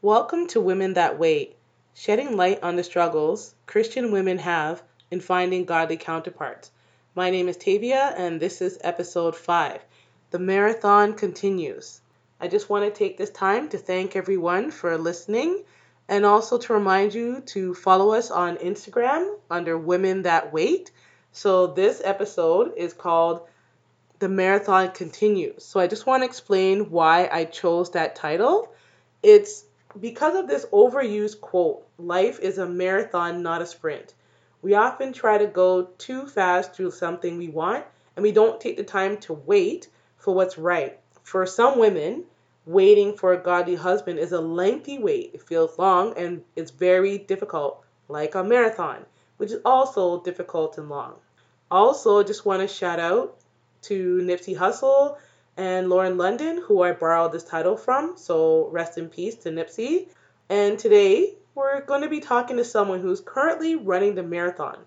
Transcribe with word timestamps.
Welcome 0.00 0.46
to 0.48 0.60
Women 0.60 0.94
That 0.94 1.18
Wait, 1.18 1.56
shedding 1.92 2.36
light 2.36 2.62
on 2.62 2.76
the 2.76 2.84
struggles 2.84 3.56
Christian 3.66 4.12
women 4.12 4.38
have 4.38 4.80
in 5.10 5.18
finding 5.18 5.64
godly 5.64 5.96
counterparts. 5.96 6.70
My 7.16 7.30
name 7.30 7.48
is 7.48 7.56
Tavia, 7.56 8.14
and 8.16 8.38
this 8.38 8.62
is 8.62 8.78
episode 8.82 9.34
5. 9.34 9.80
The 10.30 10.38
marathon 10.38 11.14
continues. 11.14 12.00
I 12.40 12.46
just 12.46 12.70
want 12.70 12.84
to 12.84 12.96
take 12.96 13.18
this 13.18 13.30
time 13.30 13.70
to 13.70 13.78
thank 13.78 14.14
everyone 14.14 14.70
for 14.70 14.96
listening 14.96 15.64
and 16.08 16.24
also 16.24 16.58
to 16.58 16.74
remind 16.74 17.12
you 17.12 17.40
to 17.46 17.74
follow 17.74 18.12
us 18.12 18.30
on 18.30 18.58
Instagram 18.58 19.34
under 19.50 19.76
Women 19.76 20.22
That 20.22 20.52
Wait. 20.52 20.92
So, 21.32 21.66
this 21.66 22.00
episode 22.04 22.74
is 22.76 22.92
called 22.92 23.48
The 24.20 24.28
Marathon 24.28 24.92
Continues. 24.92 25.64
So, 25.64 25.80
I 25.80 25.88
just 25.88 26.06
want 26.06 26.20
to 26.22 26.26
explain 26.28 26.92
why 26.92 27.28
I 27.32 27.46
chose 27.46 27.90
that 27.90 28.14
title. 28.14 28.72
It's 29.24 29.64
because 30.00 30.36
of 30.36 30.46
this 30.46 30.66
overused 30.66 31.40
quote 31.40 31.86
life 31.98 32.38
is 32.40 32.58
a 32.58 32.66
marathon, 32.66 33.42
not 33.42 33.62
a 33.62 33.66
sprint. 33.66 34.14
We 34.60 34.74
often 34.74 35.12
try 35.12 35.38
to 35.38 35.46
go 35.46 35.84
too 35.98 36.26
fast 36.26 36.74
through 36.74 36.90
something 36.90 37.38
we 37.38 37.48
want, 37.48 37.84
and 38.16 38.22
we 38.22 38.32
don't 38.32 38.60
take 38.60 38.76
the 38.76 38.84
time 38.84 39.18
to 39.18 39.32
wait 39.32 39.88
for 40.16 40.34
what's 40.34 40.58
right. 40.58 40.98
For 41.22 41.46
some 41.46 41.78
women, 41.78 42.24
waiting 42.66 43.16
for 43.16 43.32
a 43.32 43.42
godly 43.42 43.76
husband 43.76 44.18
is 44.18 44.32
a 44.32 44.40
lengthy 44.40 44.98
wait. 44.98 45.30
It 45.32 45.42
feels 45.42 45.78
long 45.78 46.12
and 46.18 46.42
it's 46.54 46.70
very 46.70 47.18
difficult, 47.18 47.82
like 48.08 48.34
a 48.34 48.44
marathon, 48.44 49.06
which 49.38 49.52
is 49.52 49.60
also 49.64 50.22
difficult 50.22 50.76
and 50.76 50.88
long. 50.88 51.14
Also, 51.70 52.22
just 52.22 52.44
want 52.44 52.60
to 52.60 52.68
shout 52.68 52.98
out 52.98 53.36
to 53.82 54.18
Nipsey 54.22 54.56
Hussle 54.56 55.16
and 55.58 55.90
Lauren 55.90 56.16
London, 56.16 56.62
who 56.64 56.82
I 56.82 56.92
borrowed 56.92 57.32
this 57.32 57.44
title 57.44 57.76
from. 57.76 58.16
So 58.16 58.68
rest 58.70 58.96
in 58.96 59.08
peace 59.08 59.34
to 59.36 59.50
Nipsey. 59.50 60.08
And 60.48 60.78
today 60.78 61.34
we're 61.54 61.82
going 61.82 62.02
to 62.02 62.08
be 62.08 62.20
talking 62.20 62.56
to 62.56 62.64
someone 62.64 63.00
who's 63.00 63.20
currently 63.20 63.74
running 63.74 64.14
the 64.14 64.22
marathon, 64.22 64.78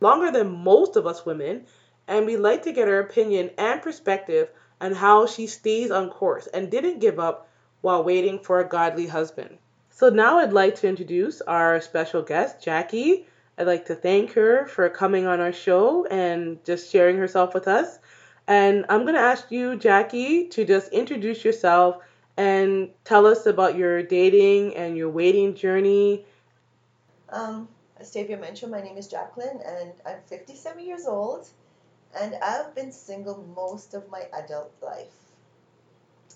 longer 0.00 0.30
than 0.30 0.64
most 0.64 0.94
of 0.94 1.06
us 1.06 1.26
women, 1.26 1.66
and 2.06 2.24
we'd 2.24 2.38
like 2.38 2.62
to 2.62 2.72
get 2.72 2.88
her 2.88 3.00
opinion 3.00 3.50
and 3.58 3.82
perspective 3.82 4.48
on 4.80 4.92
how 4.92 5.26
she 5.26 5.46
stays 5.46 5.90
on 5.90 6.08
course 6.08 6.46
and 6.46 6.70
didn't 6.70 7.00
give 7.00 7.18
up 7.18 7.48
while 7.80 8.04
waiting 8.04 8.38
for 8.38 8.60
a 8.60 8.68
godly 8.68 9.06
husband. 9.06 9.58
So 9.90 10.08
now 10.08 10.38
I'd 10.38 10.52
like 10.52 10.76
to 10.76 10.88
introduce 10.88 11.40
our 11.42 11.80
special 11.80 12.22
guest, 12.22 12.62
Jackie. 12.62 13.26
I'd 13.58 13.66
like 13.66 13.86
to 13.86 13.94
thank 13.94 14.32
her 14.32 14.66
for 14.66 14.88
coming 14.88 15.26
on 15.26 15.40
our 15.40 15.52
show 15.52 16.06
and 16.06 16.64
just 16.64 16.90
sharing 16.90 17.18
herself 17.18 17.52
with 17.52 17.68
us. 17.68 17.98
And 18.50 18.84
I'm 18.88 19.02
going 19.02 19.14
to 19.14 19.20
ask 19.20 19.52
you, 19.52 19.76
Jackie, 19.76 20.48
to 20.48 20.64
just 20.64 20.90
introduce 20.90 21.44
yourself 21.44 22.02
and 22.36 22.90
tell 23.04 23.24
us 23.24 23.46
about 23.46 23.76
your 23.76 24.02
dating 24.02 24.74
and 24.74 24.96
your 24.96 25.08
waiting 25.08 25.54
journey. 25.54 26.26
Um, 27.28 27.68
as 28.00 28.10
Tavia 28.10 28.36
mentioned, 28.36 28.72
my 28.72 28.80
name 28.80 28.96
is 28.96 29.06
Jacqueline 29.06 29.60
and 29.64 29.92
I'm 30.04 30.18
57 30.26 30.84
years 30.84 31.06
old 31.06 31.48
and 32.20 32.34
I've 32.42 32.74
been 32.74 32.90
single 32.90 33.46
most 33.54 33.94
of 33.94 34.10
my 34.10 34.24
adult 34.32 34.72
life. 34.82 35.14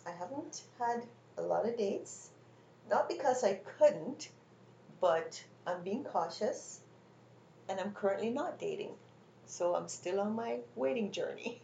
I 0.06 0.12
haven't 0.12 0.62
had 0.78 1.02
a 1.36 1.42
lot 1.42 1.68
of 1.68 1.76
dates, 1.76 2.30
not 2.88 3.08
because 3.08 3.42
I 3.42 3.54
couldn't, 3.78 4.28
but 5.00 5.42
I'm 5.66 5.82
being 5.82 6.04
cautious 6.04 6.78
and 7.68 7.80
I'm 7.80 7.90
currently 7.90 8.30
not 8.30 8.60
dating. 8.60 8.92
So 9.46 9.74
I'm 9.74 9.88
still 9.88 10.20
on 10.20 10.36
my 10.36 10.58
waiting 10.76 11.10
journey. 11.10 11.60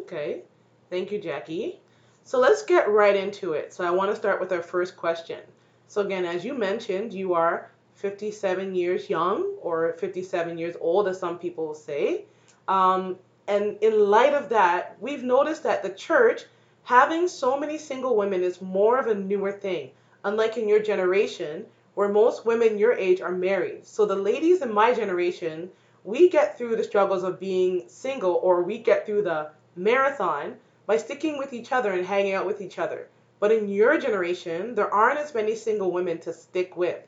Okay. 0.00 0.42
Thank 0.90 1.12
you, 1.12 1.18
Jackie. 1.20 1.80
So 2.24 2.38
let's 2.38 2.62
get 2.62 2.90
right 2.90 3.14
into 3.16 3.52
it. 3.52 3.72
So 3.72 3.84
I 3.84 3.90
want 3.90 4.10
to 4.10 4.16
start 4.16 4.40
with 4.40 4.52
our 4.52 4.62
first 4.62 4.96
question. 4.96 5.40
So 5.88 6.00
again, 6.00 6.24
as 6.24 6.44
you 6.44 6.54
mentioned, 6.54 7.12
you 7.12 7.34
are 7.34 7.70
57 7.96 8.74
years 8.74 9.10
young 9.10 9.56
or 9.60 9.92
57 9.94 10.58
years 10.58 10.76
old, 10.80 11.08
as 11.08 11.18
some 11.18 11.38
people 11.38 11.74
say. 11.74 12.24
Um, 12.68 13.16
and 13.48 13.76
in 13.80 14.08
light 14.08 14.34
of 14.34 14.48
that, 14.50 14.96
we've 15.00 15.22
noticed 15.22 15.62
that 15.64 15.82
the 15.82 15.90
church 15.90 16.44
having 16.84 17.28
so 17.28 17.58
many 17.58 17.78
single 17.78 18.16
women 18.16 18.42
is 18.42 18.60
more 18.62 18.98
of 18.98 19.06
a 19.06 19.14
newer 19.14 19.52
thing, 19.52 19.90
unlike 20.24 20.56
in 20.56 20.68
your 20.68 20.82
generation, 20.82 21.66
where 21.94 22.08
most 22.08 22.46
women 22.46 22.78
your 22.78 22.92
age 22.92 23.20
are 23.20 23.32
married. 23.32 23.86
So 23.86 24.06
the 24.06 24.16
ladies 24.16 24.62
in 24.62 24.72
my 24.72 24.94
generation, 24.94 25.70
we 26.04 26.28
get 26.28 26.56
through 26.56 26.76
the 26.76 26.84
struggles 26.84 27.22
of 27.22 27.38
being 27.38 27.88
single 27.88 28.34
or 28.42 28.62
we 28.62 28.78
get 28.78 29.06
through 29.06 29.22
the 29.22 29.50
marathon 29.76 30.56
by 30.86 30.96
sticking 30.96 31.38
with 31.38 31.52
each 31.52 31.72
other 31.72 31.92
and 31.92 32.06
hanging 32.06 32.34
out 32.34 32.46
with 32.46 32.60
each 32.60 32.78
other. 32.78 33.08
But 33.40 33.52
in 33.52 33.68
your 33.68 33.98
generation, 33.98 34.74
there 34.74 34.92
aren't 34.92 35.18
as 35.18 35.34
many 35.34 35.56
single 35.56 35.90
women 35.90 36.18
to 36.20 36.32
stick 36.32 36.76
with. 36.76 37.00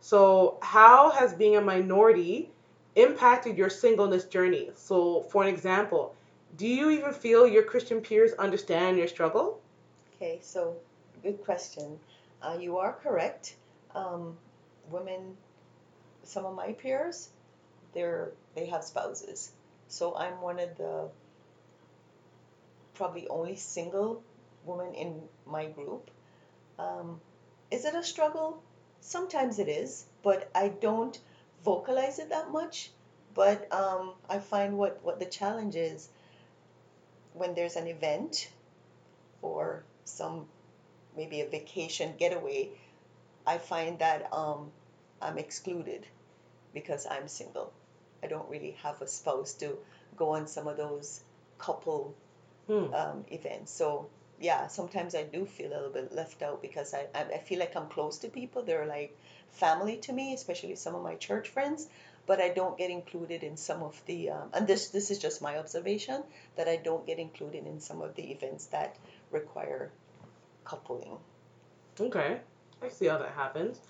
So, 0.00 0.58
how 0.62 1.10
has 1.10 1.32
being 1.32 1.56
a 1.56 1.60
minority 1.60 2.50
impacted 2.96 3.56
your 3.56 3.70
singleness 3.70 4.24
journey? 4.24 4.70
So, 4.74 5.22
for 5.22 5.42
an 5.42 5.48
example, 5.48 6.14
do 6.56 6.66
you 6.66 6.90
even 6.90 7.12
feel 7.12 7.46
your 7.46 7.62
Christian 7.62 8.00
peers 8.00 8.32
understand 8.34 8.98
your 8.98 9.08
struggle? 9.08 9.60
Okay, 10.16 10.38
so 10.42 10.76
good 11.22 11.42
question. 11.44 11.98
Uh, 12.42 12.56
you 12.60 12.78
are 12.78 12.92
correct. 12.92 13.56
Um, 13.94 14.36
women, 14.90 15.36
some 16.24 16.44
of 16.44 16.54
my 16.54 16.72
peers, 16.72 17.30
they're 17.94 18.32
they 18.54 18.66
have 18.66 18.84
spouses. 18.84 19.52
So 19.88 20.14
I'm 20.16 20.40
one 20.40 20.58
of 20.58 20.76
the 20.76 21.08
probably 22.94 23.28
only 23.28 23.56
single 23.56 24.22
woman 24.64 24.94
in 24.94 25.22
my 25.46 25.66
group. 25.66 26.10
Um, 26.78 27.20
is 27.70 27.84
it 27.84 27.94
a 27.94 28.02
struggle? 28.02 28.62
Sometimes 29.00 29.58
it 29.58 29.68
is, 29.68 30.04
but 30.22 30.50
I 30.54 30.68
don't 30.68 31.18
vocalize 31.64 32.18
it 32.18 32.30
that 32.30 32.50
much. 32.50 32.90
But 33.34 33.72
um, 33.72 34.12
I 34.28 34.38
find 34.38 34.76
what, 34.76 35.02
what 35.02 35.18
the 35.18 35.26
challenge 35.26 35.74
is 35.74 36.08
when 37.32 37.54
there's 37.54 37.76
an 37.76 37.86
event 37.86 38.50
or 39.40 39.84
some 40.04 40.46
maybe 41.16 41.40
a 41.40 41.48
vacation 41.48 42.14
getaway, 42.18 42.70
I 43.46 43.58
find 43.58 43.98
that 43.98 44.32
um, 44.32 44.70
I'm 45.20 45.38
excluded 45.38 46.06
because 46.74 47.06
I'm 47.10 47.28
single. 47.28 47.72
I 48.22 48.26
don't 48.26 48.48
really 48.48 48.76
have 48.82 49.00
a 49.02 49.08
spouse 49.08 49.54
to 49.54 49.78
go 50.16 50.30
on 50.30 50.46
some 50.46 50.68
of 50.68 50.76
those 50.76 51.22
couple. 51.58 52.14
Um, 52.94 53.24
events. 53.30 53.72
So 53.72 54.08
yeah, 54.40 54.66
sometimes 54.66 55.14
I 55.14 55.22
do 55.22 55.46
feel 55.46 55.70
a 55.70 55.74
little 55.74 55.90
bit 55.90 56.12
left 56.12 56.42
out 56.42 56.62
because 56.62 56.94
I, 56.94 57.06
I 57.14 57.22
I 57.34 57.38
feel 57.38 57.58
like 57.58 57.76
I'm 57.76 57.88
close 57.88 58.18
to 58.18 58.28
people. 58.28 58.62
They're 58.62 58.86
like 58.86 59.16
family 59.50 59.96
to 59.98 60.12
me, 60.12 60.34
especially 60.34 60.74
some 60.76 60.94
of 60.94 61.02
my 61.02 61.14
church 61.14 61.48
friends. 61.48 61.88
But 62.24 62.40
I 62.40 62.50
don't 62.50 62.78
get 62.78 62.90
included 62.90 63.42
in 63.42 63.56
some 63.56 63.82
of 63.82 64.00
the 64.06 64.30
um, 64.30 64.50
and 64.54 64.66
this 64.66 64.88
this 64.88 65.10
is 65.10 65.18
just 65.18 65.42
my 65.42 65.58
observation 65.58 66.22
that 66.56 66.68
I 66.68 66.76
don't 66.76 67.06
get 67.06 67.18
included 67.18 67.66
in 67.66 67.80
some 67.80 68.00
of 68.00 68.14
the 68.14 68.30
events 68.30 68.66
that 68.66 68.96
require 69.30 69.90
coupling. 70.64 71.18
Okay. 72.00 72.40
I 72.82 72.88
see 72.88 73.06
how 73.06 73.18
that 73.18 73.32
happens. 73.32 73.80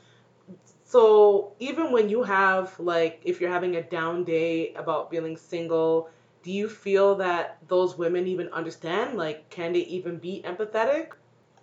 So, 0.84 1.52
even 1.58 1.92
when 1.92 2.08
you 2.10 2.22
have, 2.22 2.78
like, 2.78 3.22
if 3.24 3.40
you're 3.40 3.50
having 3.50 3.76
a 3.76 3.82
down 3.82 4.24
day 4.24 4.74
about 4.74 5.10
feeling 5.10 5.36
single, 5.36 6.10
do 6.42 6.50
you 6.52 6.68
feel 6.68 7.16
that 7.16 7.58
those 7.68 7.96
women 7.96 8.26
even 8.26 8.48
understand? 8.48 9.16
Like, 9.16 9.48
can 9.50 9.72
they 9.72 9.80
even 9.80 10.18
be 10.18 10.42
empathetic? 10.44 11.12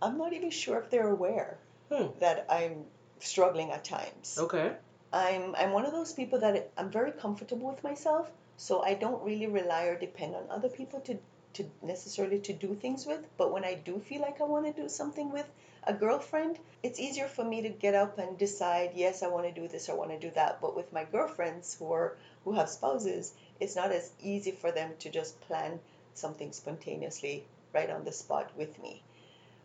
I'm 0.01 0.17
not 0.17 0.33
even 0.33 0.49
sure 0.49 0.79
if 0.79 0.89
they're 0.89 1.09
aware 1.09 1.57
Hmm. 1.91 2.07
that 2.19 2.45
I'm 2.49 2.85
struggling 3.19 3.71
at 3.71 3.83
times. 3.83 4.37
Okay. 4.39 4.75
I'm 5.11 5.55
I'm 5.55 5.71
one 5.71 5.85
of 5.85 5.91
those 5.91 6.13
people 6.13 6.39
that 6.39 6.71
I'm 6.77 6.91
very 6.91 7.11
comfortable 7.11 7.67
with 7.67 7.83
myself, 7.83 8.29
so 8.57 8.81
I 8.81 8.93
don't 8.93 9.23
really 9.23 9.47
rely 9.47 9.85
or 9.85 9.97
depend 9.99 10.35
on 10.35 10.43
other 10.49 10.69
people 10.69 10.99
to 11.01 11.17
to 11.53 11.65
necessarily 11.81 12.39
to 12.39 12.53
do 12.53 12.75
things 12.75 13.05
with. 13.05 13.25
But 13.37 13.51
when 13.51 13.65
I 13.65 13.73
do 13.73 13.99
feel 13.99 14.21
like 14.21 14.39
I 14.39 14.43
want 14.43 14.65
to 14.67 14.81
do 14.81 14.87
something 14.87 15.31
with 15.31 15.49
a 15.83 15.93
girlfriend, 15.93 16.59
it's 16.83 16.99
easier 16.99 17.27
for 17.27 17.43
me 17.43 17.63
to 17.63 17.69
get 17.69 17.95
up 17.95 18.19
and 18.19 18.37
decide, 18.37 18.91
yes, 18.95 19.23
I 19.23 19.27
want 19.27 19.45
to 19.47 19.61
do 19.61 19.67
this, 19.67 19.89
I 19.89 19.93
want 19.93 20.11
to 20.11 20.19
do 20.19 20.29
that. 20.35 20.61
But 20.61 20.75
with 20.75 20.93
my 20.93 21.05
girlfriends 21.05 21.73
who 21.79 21.91
are 21.91 22.17
who 22.49 22.55
have 22.55 22.69
spouses, 22.69 23.33
it's 23.59 23.75
not 23.75 23.91
as 23.91 24.11
easy 24.23 24.51
for 24.51 24.71
them 24.71 24.91
to 24.97 25.09
just 25.09 25.39
plan 25.41 25.79
something 26.15 26.51
spontaneously 26.51 27.43
right 27.73 27.91
on 27.91 28.03
the 28.03 28.11
spot 28.11 28.49
with 28.57 28.81
me. 28.81 29.03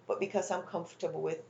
But 0.07 0.21
because 0.21 0.51
I'm 0.51 0.63
comfortable 0.63 1.23
with 1.23 1.41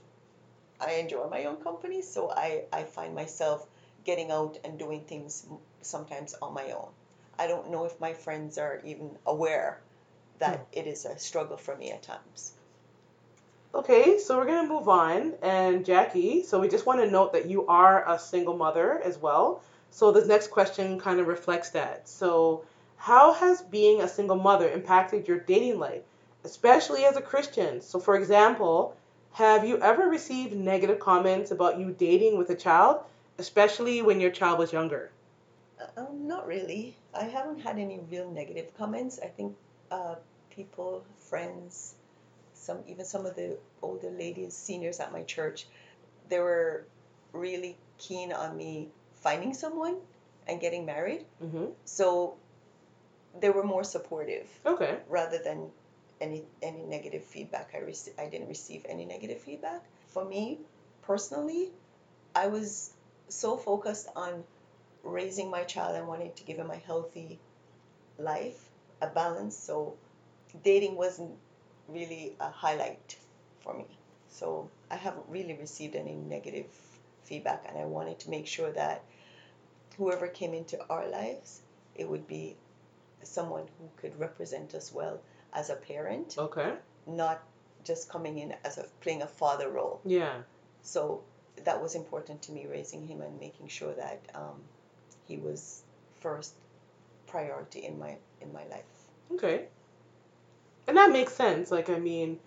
I 0.80 0.94
enjoy 0.94 1.28
my 1.28 1.44
own 1.44 1.56
company, 1.56 2.02
so 2.02 2.30
I, 2.30 2.64
I 2.72 2.84
find 2.84 3.14
myself 3.14 3.66
getting 4.04 4.30
out 4.30 4.58
and 4.64 4.78
doing 4.78 5.00
things 5.00 5.46
sometimes 5.82 6.34
on 6.40 6.54
my 6.54 6.70
own. 6.72 6.88
I 7.38 7.46
don't 7.46 7.70
know 7.70 7.84
if 7.84 7.98
my 8.00 8.12
friends 8.12 8.58
are 8.58 8.80
even 8.84 9.16
aware 9.26 9.80
that 10.38 10.58
hmm. 10.58 10.64
it 10.72 10.86
is 10.86 11.04
a 11.04 11.18
struggle 11.18 11.56
for 11.56 11.76
me 11.76 11.90
at 11.90 12.02
times. 12.02 12.52
Okay, 13.74 14.18
so 14.18 14.36
we're 14.36 14.46
gonna 14.46 14.68
move 14.68 14.88
on. 14.88 15.34
And 15.42 15.84
Jackie, 15.84 16.44
so 16.44 16.60
we 16.60 16.68
just 16.68 16.86
want 16.86 17.00
to 17.00 17.10
note 17.10 17.32
that 17.32 17.46
you 17.46 17.66
are 17.66 18.08
a 18.08 18.18
single 18.20 18.56
mother 18.56 19.00
as 19.02 19.18
well. 19.18 19.62
So 19.94 20.10
this 20.10 20.26
next 20.26 20.48
question 20.50 20.98
kind 20.98 21.20
of 21.20 21.28
reflects 21.28 21.70
that. 21.70 22.08
So, 22.08 22.64
how 22.96 23.32
has 23.34 23.62
being 23.62 24.00
a 24.00 24.08
single 24.08 24.36
mother 24.36 24.68
impacted 24.68 25.28
your 25.28 25.38
dating 25.38 25.78
life, 25.78 26.02
especially 26.42 27.04
as 27.04 27.16
a 27.16 27.22
Christian? 27.22 27.80
So, 27.80 28.00
for 28.00 28.16
example, 28.16 28.96
Have 29.32 29.64
you 29.64 29.78
ever 29.80 30.08
received 30.08 30.54
negative 30.56 30.98
comments 30.98 31.50
about 31.52 31.78
you 31.78 31.92
dating 31.92 32.38
with 32.38 32.50
a 32.50 32.56
child, 32.56 33.04
especially 33.38 34.02
when 34.02 34.20
your 34.20 34.30
child 34.30 34.58
was 34.58 34.72
younger? 34.72 35.12
Um, 35.96 36.26
not 36.26 36.46
really. 36.46 36.96
I 37.14 37.24
haven't 37.24 37.60
had 37.60 37.78
any 37.78 38.00
real 38.10 38.30
negative 38.30 38.74
comments. 38.76 39.20
I 39.22 39.28
think 39.28 39.56
uh, 39.90 40.16
people, 40.50 41.04
friends, 41.18 41.94
some 42.54 42.78
even 42.86 43.04
some 43.04 43.26
of 43.26 43.36
the 43.36 43.58
older 43.82 44.10
ladies, 44.10 44.54
seniors 44.54 45.00
at 45.00 45.12
my 45.12 45.22
church, 45.24 45.66
they 46.28 46.38
were 46.40 46.86
really 47.32 47.76
keen 47.98 48.32
on 48.32 48.56
me 48.56 48.88
finding 49.24 49.54
someone 49.54 49.96
and 50.46 50.60
getting 50.60 50.84
married. 50.86 51.24
Mm-hmm. 51.42 51.66
So 51.84 52.36
they 53.40 53.50
were 53.50 53.64
more 53.64 53.84
supportive 53.84 54.46
Okay. 54.64 54.98
rather 55.08 55.38
than 55.38 55.58
any 56.20 56.44
any 56.62 56.82
negative 56.96 57.24
feedback. 57.24 57.72
I 57.74 57.78
received 57.78 58.20
I 58.20 58.26
didn't 58.28 58.48
receive 58.48 58.86
any 58.88 59.04
negative 59.14 59.40
feedback. 59.40 59.82
For 60.14 60.24
me 60.34 60.42
personally, 61.02 61.64
I 62.34 62.46
was 62.56 62.92
so 63.28 63.56
focused 63.56 64.08
on 64.14 64.44
raising 65.02 65.50
my 65.50 65.64
child 65.64 65.96
and 65.96 66.06
wanting 66.06 66.32
to 66.38 66.44
give 66.44 66.56
him 66.56 66.70
a 66.70 66.80
healthy 66.90 67.40
life, 68.18 68.60
a 69.02 69.08
balance. 69.08 69.56
So 69.56 69.94
dating 70.62 70.96
wasn't 70.96 71.32
really 71.88 72.36
a 72.40 72.50
highlight 72.50 73.16
for 73.60 73.74
me. 73.74 73.86
So 74.28 74.68
I 74.90 74.96
haven't 74.96 75.26
really 75.28 75.54
received 75.54 75.94
any 75.96 76.14
negative 76.14 76.66
feedback, 77.24 77.64
and 77.68 77.78
I 77.78 77.86
wanted 77.86 78.18
to 78.20 78.30
make 78.30 78.46
sure 78.46 78.70
that 78.72 79.02
whoever 79.96 80.26
came 80.28 80.54
into 80.54 80.78
our 80.88 81.06
lives, 81.08 81.60
it 81.94 82.08
would 82.08 82.26
be 82.26 82.56
someone 83.22 83.64
who 83.78 83.88
could 83.96 84.18
represent 84.18 84.74
us 84.74 84.92
well 84.92 85.20
as 85.52 85.70
a 85.70 85.76
parent, 85.76 86.36
Okay. 86.38 86.72
not 87.06 87.42
just 87.84 88.08
coming 88.08 88.38
in 88.38 88.54
as 88.64 88.78
a 88.78 88.84
playing 89.00 89.22
a 89.22 89.26
father 89.26 89.68
role. 89.70 90.00
Yeah. 90.04 90.38
So 90.82 91.22
that 91.64 91.80
was 91.80 91.94
important 91.94 92.42
to 92.42 92.52
me, 92.52 92.66
raising 92.66 93.06
him 93.06 93.20
and 93.20 93.38
making 93.38 93.68
sure 93.68 93.92
that 93.94 94.20
um, 94.34 94.60
he 95.26 95.36
was 95.36 95.82
first 96.20 96.54
priority 97.26 97.80
in 97.84 97.98
my 97.98 98.16
in 98.40 98.52
my 98.52 98.64
life. 98.66 98.84
Okay. 99.32 99.66
And 100.86 100.96
that 100.96 101.10
makes 101.12 101.32
sense. 101.32 101.70
Like, 101.70 101.88
I 101.88 101.98
mean, 101.98 102.38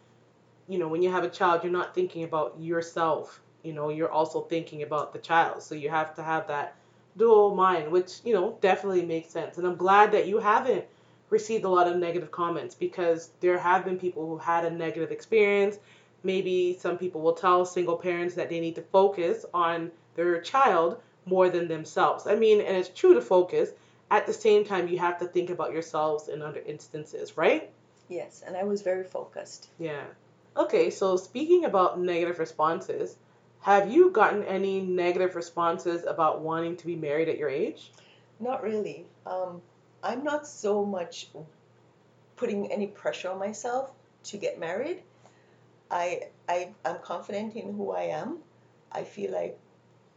you 0.67 0.77
know, 0.77 0.88
when 0.88 1.01
you 1.01 1.11
have 1.11 1.23
a 1.23 1.29
child, 1.29 1.63
you're 1.63 1.71
not 1.71 1.95
thinking 1.95 2.23
about 2.23 2.59
yourself. 2.59 3.41
You 3.63 3.73
know, 3.73 3.89
you're 3.89 4.11
also 4.11 4.41
thinking 4.41 4.83
about 4.83 5.13
the 5.13 5.19
child. 5.19 5.63
So 5.63 5.73
you 5.75 5.89
have 5.89 6.15
to 6.15 6.23
have 6.23 6.47
that 6.47 6.75
dual 7.17 7.55
mind, 7.55 7.91
which, 7.91 8.19
you 8.23 8.33
know, 8.33 8.57
definitely 8.61 9.05
makes 9.05 9.29
sense. 9.29 9.57
And 9.57 9.65
I'm 9.65 9.75
glad 9.75 10.11
that 10.11 10.27
you 10.27 10.37
haven't 10.39 10.85
received 11.29 11.65
a 11.65 11.69
lot 11.69 11.87
of 11.87 11.97
negative 11.97 12.31
comments 12.31 12.75
because 12.75 13.31
there 13.41 13.57
have 13.57 13.83
been 13.83 13.97
people 13.97 14.25
who 14.25 14.37
had 14.37 14.65
a 14.65 14.69
negative 14.69 15.11
experience. 15.11 15.77
Maybe 16.23 16.77
some 16.79 16.97
people 16.97 17.21
will 17.21 17.33
tell 17.33 17.65
single 17.65 17.97
parents 17.97 18.35
that 18.35 18.49
they 18.49 18.59
need 18.59 18.75
to 18.75 18.81
focus 18.81 19.45
on 19.53 19.91
their 20.15 20.39
child 20.41 21.01
more 21.25 21.49
than 21.49 21.67
themselves. 21.67 22.27
I 22.27 22.35
mean, 22.35 22.61
and 22.61 22.77
it's 22.77 22.89
true 22.89 23.13
to 23.13 23.21
focus. 23.21 23.71
At 24.09 24.25
the 24.25 24.33
same 24.33 24.63
time, 24.63 24.87
you 24.87 24.97
have 24.99 25.19
to 25.19 25.25
think 25.25 25.49
about 25.49 25.73
yourselves 25.73 26.29
in 26.29 26.41
other 26.41 26.61
instances, 26.65 27.35
right? 27.35 27.69
Yes, 28.07 28.41
and 28.45 28.55
I 28.55 28.63
was 28.63 28.81
very 28.81 29.03
focused. 29.03 29.67
Yeah. 29.79 30.05
Okay, 30.55 30.89
so 30.89 31.17
speaking 31.17 31.65
about 31.65 31.99
negative 31.99 32.39
responses, 32.39 33.17
have 33.67 33.91
you 33.91 34.09
gotten 34.11 34.45
any 34.45 34.79
negative 34.79 35.35
responses 35.35 36.05
about 36.05 36.39
wanting 36.39 36.77
to 36.77 36.85
be 36.85 36.95
married 36.95 37.27
at 37.27 37.37
your 37.37 37.49
age? 37.49 37.91
Not 38.39 38.63
really. 38.63 39.05
Um, 39.25 39.61
I'm 40.01 40.23
not 40.23 40.47
so 40.47 40.85
much 40.85 41.27
putting 42.37 42.71
any 42.71 42.87
pressure 42.87 43.29
on 43.29 43.39
myself 43.39 43.91
to 44.29 44.37
get 44.37 44.57
married. 44.57 45.03
I 45.91 46.29
I 46.47 46.69
I'm 46.85 46.99
confident 46.99 47.57
in 47.57 47.73
who 47.75 47.91
I 47.91 48.03
am. 48.03 48.37
I 48.89 49.03
feel 49.03 49.33
like 49.33 49.59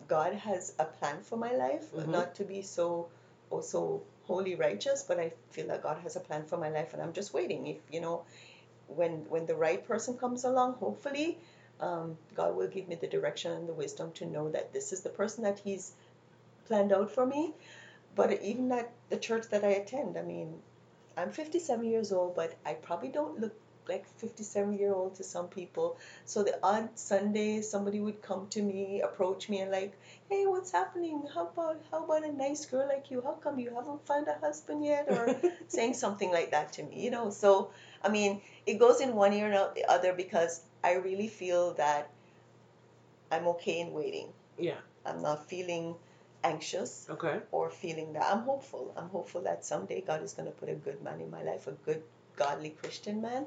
God 0.06 0.32
has 0.34 0.72
a 0.78 0.84
plan 0.84 1.20
for 1.20 1.36
my 1.36 1.52
life, 1.52 1.92
Mhm. 1.92 2.06
not 2.06 2.36
to 2.36 2.44
be 2.44 2.62
so 2.62 3.08
also 3.50 4.00
wholly 4.28 4.54
righteous, 4.54 5.02
but 5.02 5.18
I 5.18 5.32
feel 5.50 5.66
that 5.72 5.82
God 5.82 5.98
has 6.04 6.14
a 6.14 6.20
plan 6.20 6.44
for 6.44 6.56
my 6.56 6.68
life, 6.68 6.94
and 6.94 7.02
I'm 7.02 7.12
just 7.12 7.34
waiting. 7.34 7.66
If 7.66 7.80
you 7.90 8.00
know, 8.00 8.22
when 8.86 9.26
when 9.28 9.46
the 9.46 9.56
right 9.56 9.84
person 9.92 10.16
comes 10.16 10.44
along, 10.44 10.74
hopefully, 10.74 11.38
um, 11.80 12.16
God 12.34 12.56
will 12.56 12.68
give 12.68 12.88
me 12.88 12.94
the 12.94 13.06
direction 13.06 13.52
and 13.52 13.68
the 13.68 13.72
wisdom 13.72 14.12
to 14.12 14.26
know 14.26 14.50
that 14.50 14.72
this 14.72 14.92
is 14.92 15.00
the 15.00 15.08
person 15.10 15.44
that 15.44 15.58
He's 15.58 15.92
planned 16.66 16.92
out 16.92 17.10
for 17.10 17.26
me. 17.26 17.54
But 18.14 18.42
even 18.42 18.70
at 18.72 18.90
the 19.08 19.16
church 19.16 19.48
that 19.50 19.64
I 19.64 19.68
attend, 19.68 20.16
I 20.18 20.22
mean, 20.22 20.54
I'm 21.16 21.30
57 21.30 21.84
years 21.84 22.12
old, 22.12 22.34
but 22.34 22.54
I 22.66 22.74
probably 22.74 23.08
don't 23.08 23.40
look 23.40 23.54
like 23.88 24.06
57 24.18 24.78
year 24.78 24.94
old 24.94 25.14
to 25.16 25.24
some 25.24 25.48
people. 25.48 25.98
So 26.24 26.42
the 26.42 26.58
odd 26.62 26.88
Sunday, 26.94 27.60
somebody 27.60 28.00
would 28.00 28.22
come 28.22 28.46
to 28.50 28.62
me, 28.62 29.00
approach 29.00 29.48
me, 29.48 29.60
and 29.60 29.70
like, 29.70 29.92
hey, 30.28 30.46
what's 30.46 30.70
happening? 30.70 31.22
How 31.34 31.48
about 31.48 31.80
how 31.90 32.04
about 32.04 32.24
a 32.24 32.32
nice 32.32 32.66
girl 32.66 32.86
like 32.88 33.10
you? 33.10 33.20
How 33.20 33.32
come 33.32 33.58
you 33.58 33.74
haven't 33.74 34.06
found 34.06 34.28
a 34.28 34.34
husband 34.34 34.84
yet? 34.84 35.08
Or 35.08 35.36
saying 35.68 35.94
something 35.94 36.30
like 36.30 36.52
that 36.52 36.72
to 36.74 36.84
me, 36.84 37.02
you 37.04 37.10
know. 37.10 37.30
So 37.30 37.70
I 38.02 38.08
mean, 38.08 38.40
it 38.66 38.78
goes 38.78 39.00
in 39.00 39.14
one 39.14 39.32
ear 39.32 39.46
and 39.46 39.54
out 39.54 39.74
the 39.74 39.84
other 39.90 40.12
because 40.12 40.62
I 40.82 40.94
really 40.94 41.28
feel 41.28 41.74
that 41.74 42.10
I'm 43.30 43.46
okay 43.48 43.80
in 43.80 43.92
waiting. 43.92 44.28
yeah. 44.58 44.78
I'm 45.06 45.22
not 45.22 45.46
feeling 45.48 45.94
anxious 46.44 47.06
Okay. 47.08 47.40
or 47.52 47.70
feeling 47.70 48.12
that 48.12 48.22
I'm 48.22 48.42
hopeful. 48.42 48.92
I'm 48.96 49.08
hopeful 49.08 49.40
that 49.42 49.64
someday 49.64 50.02
God 50.02 50.22
is 50.22 50.34
going 50.34 50.46
to 50.46 50.52
put 50.52 50.68
a 50.68 50.74
good 50.74 51.02
man 51.02 51.20
in 51.20 51.30
my 51.30 51.42
life, 51.42 51.66
a 51.66 51.72
good, 51.72 52.02
godly 52.36 52.70
Christian 52.70 53.20
man. 53.22 53.46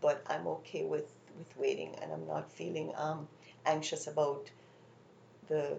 But 0.00 0.22
I'm 0.28 0.46
okay 0.58 0.84
with 0.84 1.12
with 1.38 1.56
waiting, 1.56 1.94
and 2.02 2.12
I'm 2.12 2.26
not 2.26 2.50
feeling 2.50 2.92
um, 2.96 3.28
anxious 3.64 4.08
about 4.08 4.50
the 5.48 5.78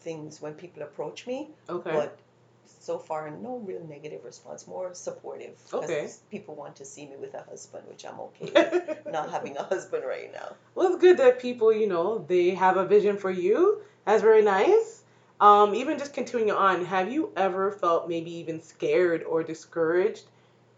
things 0.00 0.42
when 0.42 0.54
people 0.54 0.82
approach 0.82 1.26
me. 1.26 1.48
Okay. 1.68 1.92
But 1.92 2.18
so 2.80 2.98
far, 2.98 3.30
no 3.30 3.58
real 3.58 3.84
negative 3.88 4.24
response. 4.24 4.66
More 4.66 4.94
supportive. 4.94 5.56
Okay. 5.72 6.08
People 6.30 6.54
want 6.54 6.76
to 6.76 6.84
see 6.84 7.06
me 7.06 7.16
with 7.16 7.34
a 7.34 7.42
husband, 7.42 7.84
which 7.88 8.04
I'm 8.04 8.18
okay 8.20 8.50
with. 8.86 9.06
not 9.10 9.30
having 9.30 9.56
a 9.56 9.62
husband 9.62 10.04
right 10.06 10.32
now. 10.32 10.54
well, 10.74 10.92
it's 10.92 11.00
good 11.00 11.18
that 11.18 11.40
people, 11.40 11.72
you 11.72 11.86
know, 11.86 12.24
they 12.28 12.50
have 12.50 12.76
a 12.76 12.86
vision 12.86 13.16
for 13.16 13.30
you. 13.30 13.82
That's 14.04 14.22
very 14.22 14.42
nice. 14.42 15.02
Um, 15.40 15.74
even 15.74 15.98
just 15.98 16.14
continuing 16.14 16.50
on, 16.50 16.84
have 16.86 17.12
you 17.12 17.30
ever 17.36 17.70
felt 17.70 18.08
maybe 18.08 18.30
even 18.38 18.60
scared 18.60 19.22
or 19.22 19.42
discouraged 19.42 20.24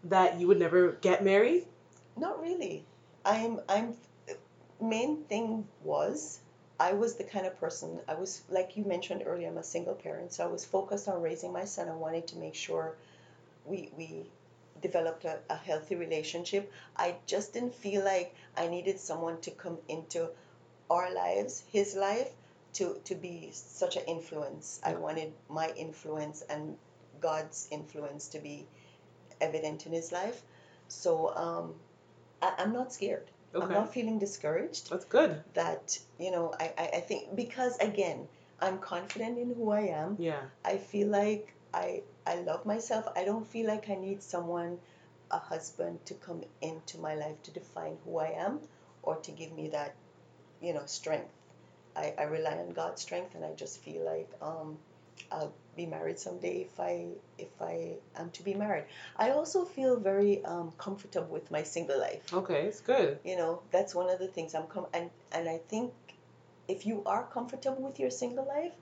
that 0.03 0.39
you 0.39 0.47
would 0.47 0.59
never 0.59 0.91
get 1.01 1.23
married? 1.23 1.65
Not 2.17 2.41
really. 2.41 2.85
I'm 3.25 3.59
I'm 3.69 3.95
main 4.81 5.23
thing 5.25 5.67
was 5.83 6.39
I 6.81 6.93
was 6.93 7.13
the 7.13 7.23
kind 7.23 7.45
of 7.45 7.59
person 7.59 7.99
I 8.07 8.15
was 8.15 8.41
like 8.49 8.75
you 8.75 8.83
mentioned 8.83 9.21
earlier 9.27 9.49
I'm 9.49 9.59
a 9.59 9.63
single 9.63 9.93
parent 9.93 10.33
so 10.33 10.43
I 10.43 10.47
was 10.47 10.65
focused 10.65 11.07
on 11.07 11.21
raising 11.21 11.53
my 11.53 11.65
son. 11.65 11.87
I 11.89 11.95
wanted 11.95 12.25
to 12.29 12.37
make 12.37 12.55
sure 12.55 12.95
we 13.65 13.91
we 13.95 14.25
developed 14.81 15.25
a, 15.25 15.37
a 15.51 15.57
healthy 15.57 15.95
relationship. 15.95 16.71
I 16.97 17.17
just 17.27 17.53
didn't 17.53 17.75
feel 17.75 18.03
like 18.03 18.33
I 18.57 18.67
needed 18.67 18.99
someone 18.99 19.39
to 19.41 19.51
come 19.51 19.77
into 19.87 20.29
our 20.89 21.13
lives 21.13 21.63
his 21.71 21.95
life 21.95 22.31
to 22.73 22.99
to 23.05 23.13
be 23.13 23.51
such 23.53 23.95
an 23.95 24.05
influence. 24.07 24.81
I 24.83 24.95
wanted 24.95 25.33
my 25.49 25.69
influence 25.77 26.41
and 26.49 26.77
God's 27.19 27.67
influence 27.69 28.27
to 28.29 28.39
be 28.39 28.65
evident 29.39 29.85
in 29.85 29.91
his 29.93 30.11
life. 30.11 30.41
So 30.87 31.35
um 31.35 31.75
I, 32.41 32.55
I'm 32.57 32.73
not 32.73 32.91
scared 32.91 33.29
I'm 33.53 33.69
not 33.71 33.93
feeling 33.93 34.19
discouraged 34.19 34.89
That's 34.89 35.05
good. 35.05 35.43
that, 35.53 35.99
you 36.19 36.31
know, 36.31 36.53
I, 36.59 36.73
I, 36.77 36.85
I 36.97 36.99
think 37.01 37.35
because 37.35 37.77
again, 37.79 38.27
I'm 38.59 38.77
confident 38.79 39.37
in 39.37 39.53
who 39.55 39.71
I 39.71 39.81
am. 39.81 40.15
Yeah. 40.19 40.41
I 40.63 40.77
feel 40.77 41.07
like 41.07 41.53
I 41.73 42.03
I 42.25 42.35
love 42.35 42.65
myself. 42.65 43.07
I 43.15 43.25
don't 43.25 43.45
feel 43.47 43.67
like 43.67 43.89
I 43.89 43.95
need 43.95 44.21
someone, 44.21 44.77
a 45.31 45.39
husband, 45.39 46.05
to 46.05 46.13
come 46.13 46.43
into 46.61 46.97
my 46.99 47.15
life 47.15 47.41
to 47.43 47.51
define 47.51 47.97
who 48.05 48.19
I 48.19 48.27
am 48.37 48.59
or 49.03 49.15
to 49.17 49.31
give 49.31 49.51
me 49.53 49.69
that, 49.69 49.95
you 50.61 50.73
know, 50.73 50.85
strength. 50.85 51.33
I, 51.95 52.13
I 52.17 52.23
rely 52.23 52.57
on 52.57 52.69
God's 52.69 53.01
strength 53.01 53.35
and 53.35 53.43
I 53.43 53.53
just 53.53 53.81
feel 53.81 54.05
like 54.05 54.29
um 54.41 54.77
I'll 55.31 55.53
be 55.75 55.85
married 55.85 56.19
someday 56.19 56.67
if 56.69 56.79
I 56.79 57.07
if 57.37 57.61
I 57.61 57.95
am 58.15 58.29
to 58.31 58.43
be 58.43 58.53
married. 58.53 58.85
I 59.15 59.31
also 59.31 59.63
feel 59.65 59.97
very 59.97 60.43
um, 60.45 60.71
comfortable 60.77 61.27
with 61.31 61.49
my 61.51 61.63
single 61.63 61.99
life 61.99 62.33
Okay, 62.33 62.61
it's 62.67 62.81
good. 62.81 63.19
you 63.23 63.37
know 63.37 63.61
that's 63.71 63.93
one 63.95 64.09
of 64.09 64.19
the 64.19 64.27
things 64.27 64.53
i'm 64.55 64.67
com- 64.67 64.87
and 64.93 65.09
and 65.31 65.47
i 65.49 65.57
think 65.69 65.93
if 66.67 66.85
you 66.85 67.01
are 67.05 67.23
comfortable 67.33 67.81
with 67.83 67.99
your 67.99 68.09
single 68.09 68.45
life 68.47 68.73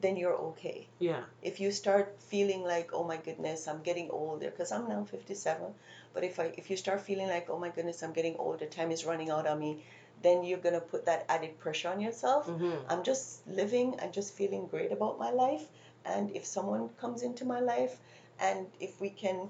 then 0.00 0.16
you're 0.16 0.34
okay 0.50 0.86
Yeah. 0.98 1.22
if 1.42 1.60
you 1.60 1.70
start 1.70 2.16
feeling 2.18 2.62
like 2.62 2.90
oh 2.92 3.04
my 3.04 3.16
goodness 3.16 3.68
i'm 3.68 3.82
getting 3.82 4.10
older 4.10 4.50
because 4.50 4.72
i'm 4.72 4.88
now 4.88 5.04
57 5.04 5.72
but 6.12 6.24
if 6.24 6.38
i 6.40 6.52
if 6.58 6.70
you 6.70 6.76
start 6.76 7.00
feeling 7.00 7.28
like 7.28 7.48
oh 7.50 7.58
my 7.58 7.68
goodness 7.70 8.02
i'm 8.02 8.12
getting 8.12 8.36
older 8.36 8.66
time 8.66 8.90
is 8.90 9.04
running 9.04 9.30
out 9.30 9.46
on 9.46 9.58
me 9.58 9.84
then 10.22 10.44
you're 10.44 10.58
going 10.66 10.74
to 10.74 10.80
put 10.80 11.06
that 11.06 11.24
added 11.28 11.58
pressure 11.58 11.88
on 11.88 12.00
yourself 12.00 12.48
hmm 12.48 12.72
i'm 12.88 13.02
just 13.02 13.46
living 13.46 13.94
and 14.00 14.12
just 14.12 14.34
feeling 14.34 14.66
great 14.66 14.92
about 14.92 15.18
my 15.18 15.30
life 15.30 15.66
and 16.04 16.30
if 16.34 16.44
someone 16.44 16.88
comes 17.00 17.22
into 17.22 17.44
my 17.44 17.60
life 17.60 17.96
and 18.40 18.66
if 18.80 19.00
we 19.00 19.10
can 19.10 19.48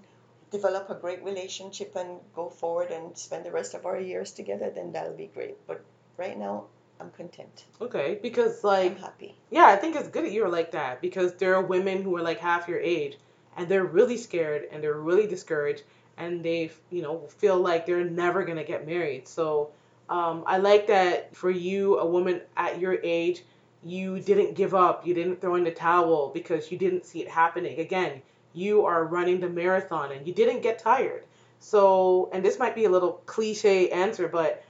develop 0.50 0.90
a 0.90 0.94
great 0.94 1.22
relationship 1.24 1.96
and 1.96 2.20
go 2.34 2.48
forward 2.48 2.90
and 2.90 3.16
spend 3.16 3.44
the 3.44 3.50
rest 3.50 3.74
of 3.74 3.86
our 3.86 3.98
years 3.98 4.32
together 4.32 4.70
then 4.70 4.92
that'll 4.92 5.16
be 5.16 5.30
great 5.34 5.56
but 5.66 5.84
right 6.16 6.38
now 6.38 6.64
I'm 7.00 7.10
content. 7.10 7.64
Okay, 7.80 8.18
because 8.22 8.62
like 8.62 8.92
I'm 8.92 9.02
happy. 9.02 9.34
yeah, 9.50 9.66
I 9.66 9.76
think 9.76 9.96
it's 9.96 10.08
good 10.08 10.24
that 10.24 10.32
you're 10.32 10.48
like 10.48 10.72
that 10.72 11.00
because 11.00 11.34
there 11.34 11.54
are 11.54 11.62
women 11.62 12.02
who 12.02 12.16
are 12.16 12.22
like 12.22 12.38
half 12.38 12.68
your 12.68 12.78
age 12.78 13.18
and 13.56 13.68
they're 13.68 13.84
really 13.84 14.16
scared 14.16 14.68
and 14.70 14.82
they're 14.82 14.98
really 14.98 15.26
discouraged 15.26 15.82
and 16.16 16.44
they 16.44 16.70
you 16.90 17.02
know 17.02 17.26
feel 17.38 17.58
like 17.58 17.86
they're 17.86 18.04
never 18.04 18.44
gonna 18.44 18.64
get 18.64 18.86
married. 18.86 19.26
So 19.28 19.72
um, 20.08 20.44
I 20.46 20.58
like 20.58 20.86
that 20.88 21.34
for 21.34 21.50
you, 21.50 21.98
a 21.98 22.06
woman 22.06 22.42
at 22.56 22.78
your 22.78 22.98
age, 23.02 23.42
you 23.84 24.20
didn't 24.20 24.54
give 24.54 24.74
up, 24.74 25.06
you 25.06 25.14
didn't 25.14 25.40
throw 25.40 25.56
in 25.56 25.64
the 25.64 25.70
towel 25.70 26.30
because 26.32 26.72
you 26.72 26.78
didn't 26.78 27.04
see 27.04 27.20
it 27.20 27.28
happening. 27.28 27.80
Again, 27.80 28.22
you 28.52 28.84
are 28.86 29.04
running 29.04 29.40
the 29.40 29.48
marathon 29.48 30.12
and 30.12 30.26
you 30.26 30.32
didn't 30.32 30.62
get 30.62 30.78
tired. 30.78 31.24
So, 31.60 32.30
and 32.32 32.44
this 32.44 32.58
might 32.58 32.74
be 32.74 32.84
a 32.84 32.90
little 32.90 33.22
cliche 33.26 33.90
answer, 33.90 34.28
but 34.28 34.62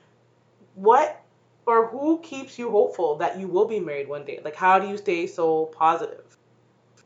what 0.75 1.21
or 1.67 1.89
who 1.89 2.21
keeps 2.21 2.59
you 2.59 2.71
hopeful 2.71 3.17
that 3.17 3.39
you 3.39 3.49
will 3.49 3.67
be 3.67 3.81
married 3.81 4.09
one 4.09 4.25
day? 4.25 4.41
Like, 4.45 4.57
how 4.57 4.79
do 4.79 4.89
you 4.89 4.97
stay 4.97 5.27
so 5.27 5.67
positive? 5.67 6.37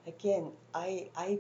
Again, 0.07 0.51
I 0.75 1.09
I 1.17 1.39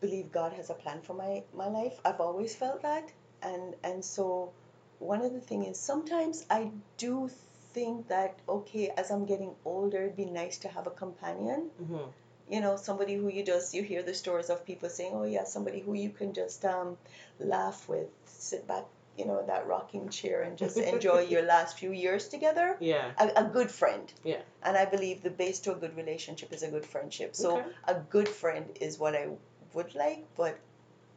believe 0.00 0.32
God 0.32 0.52
has 0.52 0.70
a 0.70 0.74
plan 0.74 1.00
for 1.02 1.14
my 1.14 1.42
my 1.54 1.66
life. 1.68 2.00
I've 2.04 2.20
always 2.20 2.54
felt 2.54 2.82
that, 2.82 3.10
and 3.42 3.74
and 3.84 4.04
so 4.04 4.52
one 4.98 5.22
of 5.22 5.32
the 5.32 5.40
thing 5.40 5.64
is 5.64 5.78
sometimes 5.78 6.46
I 6.50 6.70
do 6.96 7.30
think 7.74 8.08
that 8.08 8.38
okay, 8.48 8.90
as 8.96 9.10
I'm 9.10 9.24
getting 9.26 9.54
older, 9.64 9.98
it'd 10.02 10.16
be 10.16 10.24
nice 10.24 10.58
to 10.58 10.68
have 10.68 10.86
a 10.86 10.90
companion. 10.90 11.70
hmm 11.78 12.08
You 12.54 12.60
know, 12.60 12.76
somebody 12.76 13.14
who 13.14 13.28
you 13.34 13.42
just 13.48 13.74
you 13.74 13.82
hear 13.88 14.02
the 14.02 14.14
stories 14.20 14.50
of 14.50 14.64
people 14.70 14.88
saying, 14.94 15.12
oh 15.14 15.24
yeah, 15.24 15.44
somebody 15.44 15.80
who 15.80 15.94
you 15.94 16.10
can 16.10 16.32
just 16.38 16.64
um 16.64 16.96
laugh 17.38 17.88
with, 17.88 18.08
sit 18.26 18.66
back, 18.70 18.86
you 19.18 19.26
know, 19.26 19.36
that 19.50 19.66
rocking 19.66 20.08
chair 20.08 20.42
and 20.42 20.58
just 20.62 20.76
enjoy 20.94 21.20
your 21.34 21.42
last 21.42 21.78
few 21.78 21.92
years 21.92 22.26
together. 22.28 22.76
Yeah. 22.80 23.12
A, 23.18 23.28
a 23.42 23.44
good 23.44 23.70
friend. 23.70 24.12
Yeah. 24.24 24.42
And 24.62 24.76
I 24.76 24.84
believe 24.94 25.22
the 25.22 25.30
base 25.42 25.60
to 25.60 25.72
a 25.72 25.78
good 25.84 25.94
relationship 25.96 26.52
is 26.52 26.62
a 26.62 26.70
good 26.70 26.86
friendship. 26.94 27.36
So 27.36 27.58
Okay. 27.58 27.68
a 27.94 27.94
good 28.16 28.28
friend 28.28 28.66
is 28.80 28.98
what 28.98 29.14
I 29.14 29.28
would 29.74 29.94
like, 29.94 30.24
but 30.36 30.58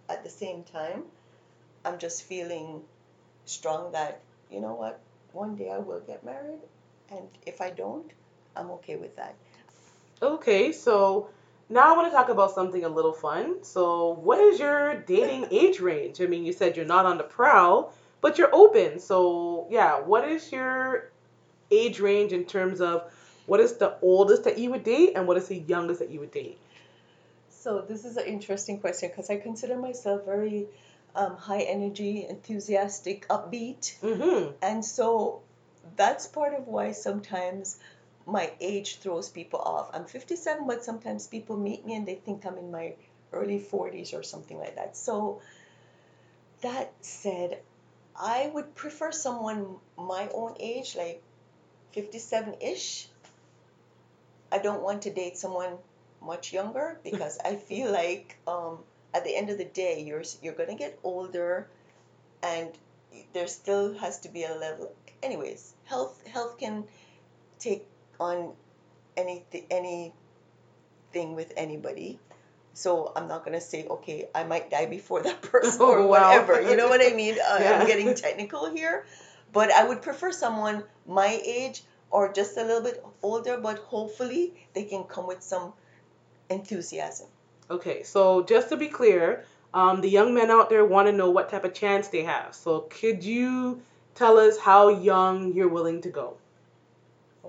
at 0.10 0.24
the 0.24 0.30
same 0.30 0.64
time, 0.64 1.04
I'm 1.86 1.98
just 1.98 2.24
feeling 2.24 2.84
strong 3.46 3.92
that, 3.94 4.20
you 4.52 4.62
know 4.62 4.76
what, 4.76 5.00
one 5.34 5.56
day 5.56 5.70
I 5.72 5.80
will 5.80 6.00
get 6.02 6.24
married. 6.24 6.62
And 7.10 7.28
if 7.46 7.62
I 7.62 7.70
don't, 7.70 8.12
I'm 8.56 8.70
okay 8.72 8.96
with 8.96 9.16
that. 9.16 9.36
Okay, 10.22 10.72
so 10.72 11.30
now 11.70 11.94
I 11.94 11.98
want 11.98 12.12
to 12.12 12.16
talk 12.16 12.30
about 12.30 12.56
something 12.56 12.86
a 12.86 12.90
little 12.90 13.14
fun. 13.14 13.64
So, 13.64 14.14
what 14.22 14.40
is 14.40 14.60
your 14.60 14.96
dating 15.02 15.48
age 15.52 15.80
range? 15.80 16.22
I 16.22 16.28
mean, 16.28 16.46
you 16.46 16.54
said 16.54 16.78
you're 16.78 16.86
not 16.86 17.06
on 17.06 17.18
the 17.18 17.24
prowl, 17.24 17.94
but 18.22 18.38
you're 18.38 18.54
open. 18.54 19.00
So, 19.00 19.68
yeah, 19.70 20.00
what 20.00 20.28
is 20.28 20.52
your 20.52 21.12
age 21.72 22.00
range 22.00 22.32
in 22.32 22.46
terms 22.46 22.80
of 22.80 23.12
what 23.46 23.60
is 23.60 23.74
the 23.74 23.98
oldest 24.02 24.44
that 24.46 24.58
you 24.58 24.70
would 24.72 24.84
date 24.84 25.14
and 25.16 25.28
what 25.28 25.38
is 25.38 25.48
the 25.48 25.58
youngest 25.58 26.00
that 26.00 26.10
you 26.10 26.20
would 26.20 26.32
date? 26.32 26.58
So 27.50 27.82
this 27.82 28.06
is 28.06 28.18
an 28.18 28.26
interesting 28.26 28.80
question 28.80 29.10
because 29.10 29.30
I 29.30 29.38
consider 29.38 29.78
myself 29.78 30.26
very 30.26 30.68
um, 31.16 31.38
high 31.38 31.62
energy, 31.62 32.26
enthusiastic, 32.28 33.28
upbeat. 33.28 34.00
Mm-hmm. 34.02 34.52
And 34.62 34.84
so 34.84 35.42
that's 35.96 36.28
part 36.28 36.54
of 36.54 36.68
why 36.68 36.92
sometimes 36.92 37.78
my 38.26 38.52
age 38.60 38.98
throws 38.98 39.30
people 39.30 39.60
off. 39.60 39.90
I'm 39.94 40.06
57, 40.06 40.66
but 40.66 40.84
sometimes 40.84 41.28
people 41.28 41.58
meet 41.58 41.86
me 41.86 41.96
and 41.96 42.08
they 42.08 42.16
think 42.16 42.46
I'm 42.46 42.58
in 42.58 42.72
my 42.72 42.96
early 43.32 43.60
40s 43.60 44.14
or 44.14 44.24
something 44.24 44.58
like 44.58 44.76
that. 44.76 44.96
So 44.96 45.42
that 46.62 46.94
said, 47.02 47.60
I 48.16 48.50
would 48.54 48.76
prefer 48.76 49.12
someone 49.12 49.76
my 49.98 50.30
own 50.34 50.56
age, 50.60 50.96
like 50.96 51.22
57 51.92 52.56
ish. 52.62 53.08
I 54.52 54.60
don't 54.60 54.82
want 54.82 55.04
to 55.04 55.10
date 55.10 55.38
someone 55.38 55.78
much 56.22 56.54
younger 56.54 57.00
because 57.04 57.38
I 57.44 57.56
feel 57.56 57.92
like 57.92 58.38
um, 58.48 58.80
at 59.14 59.24
the 59.24 59.36
end 59.36 59.50
of 59.50 59.58
the 59.58 59.66
day, 59.66 60.02
you're 60.06 60.24
you're 60.42 60.54
gonna 60.56 60.76
get 60.76 61.00
older, 61.04 61.68
and 62.42 62.70
there 63.34 63.48
still 63.48 63.94
has 63.96 64.20
to 64.22 64.30
be 64.30 64.44
a 64.44 64.56
level. 64.56 64.92
Anyways, 65.22 65.74
health 65.86 66.26
health 66.28 66.58
can 66.58 66.86
take 67.60 67.86
on 68.20 68.54
anything 69.18 69.66
anything 69.70 71.36
with 71.36 71.54
anybody. 71.58 72.20
So 72.74 73.12
I'm 73.16 73.28
not 73.28 73.46
gonna 73.46 73.62
say 73.62 73.86
okay, 73.88 74.28
I 74.34 74.44
might 74.44 74.72
die 74.72 74.88
before 74.88 75.22
that 75.24 75.42
person 75.52 75.82
or 75.82 76.00
Oh, 76.00 76.08
wow. 76.14 76.30
whatever. 76.30 76.62
You 76.62 76.76
know 76.76 76.88
what 76.90 77.02
I 77.06 77.14
mean? 77.16 77.36
Uh, 77.50 77.58
Yeah. 77.62 77.80
I'm 77.80 77.88
getting 77.88 78.14
technical 78.16 78.70
here, 78.70 79.06
but 79.52 79.72
I 79.72 79.84
would 79.88 80.02
prefer 80.02 80.32
someone 80.32 80.84
my 81.06 81.40
age 81.46 81.84
or 82.10 82.32
just 82.34 82.58
a 82.58 82.64
little 82.64 82.82
bit 82.82 83.04
older, 83.22 83.58
but 83.58 83.78
hopefully 83.80 84.54
they 84.74 84.84
can 84.86 85.04
come 85.04 85.28
with 85.28 85.42
some 85.44 85.74
enthusiasm. 86.50 87.28
Okay, 87.70 88.04
so 88.04 88.44
just 88.44 88.70
to 88.70 88.78
be 88.78 88.88
clear, 88.88 89.46
um, 89.74 90.02
the 90.02 90.10
young 90.10 90.34
men 90.34 90.52
out 90.52 90.70
there 90.70 90.86
want 90.86 91.08
to 91.08 91.12
know 91.12 91.30
what 91.30 91.50
type 91.50 91.64
of 91.64 91.74
chance 91.74 92.08
they 92.10 92.24
have. 92.24 92.54
So, 92.54 92.82
could 92.82 93.24
you 93.24 93.82
tell 94.16 94.38
us 94.38 94.58
how 94.58 94.90
young 94.90 95.54
you're 95.54 95.70
willing 95.70 96.02
to 96.02 96.10
go? 96.10 96.38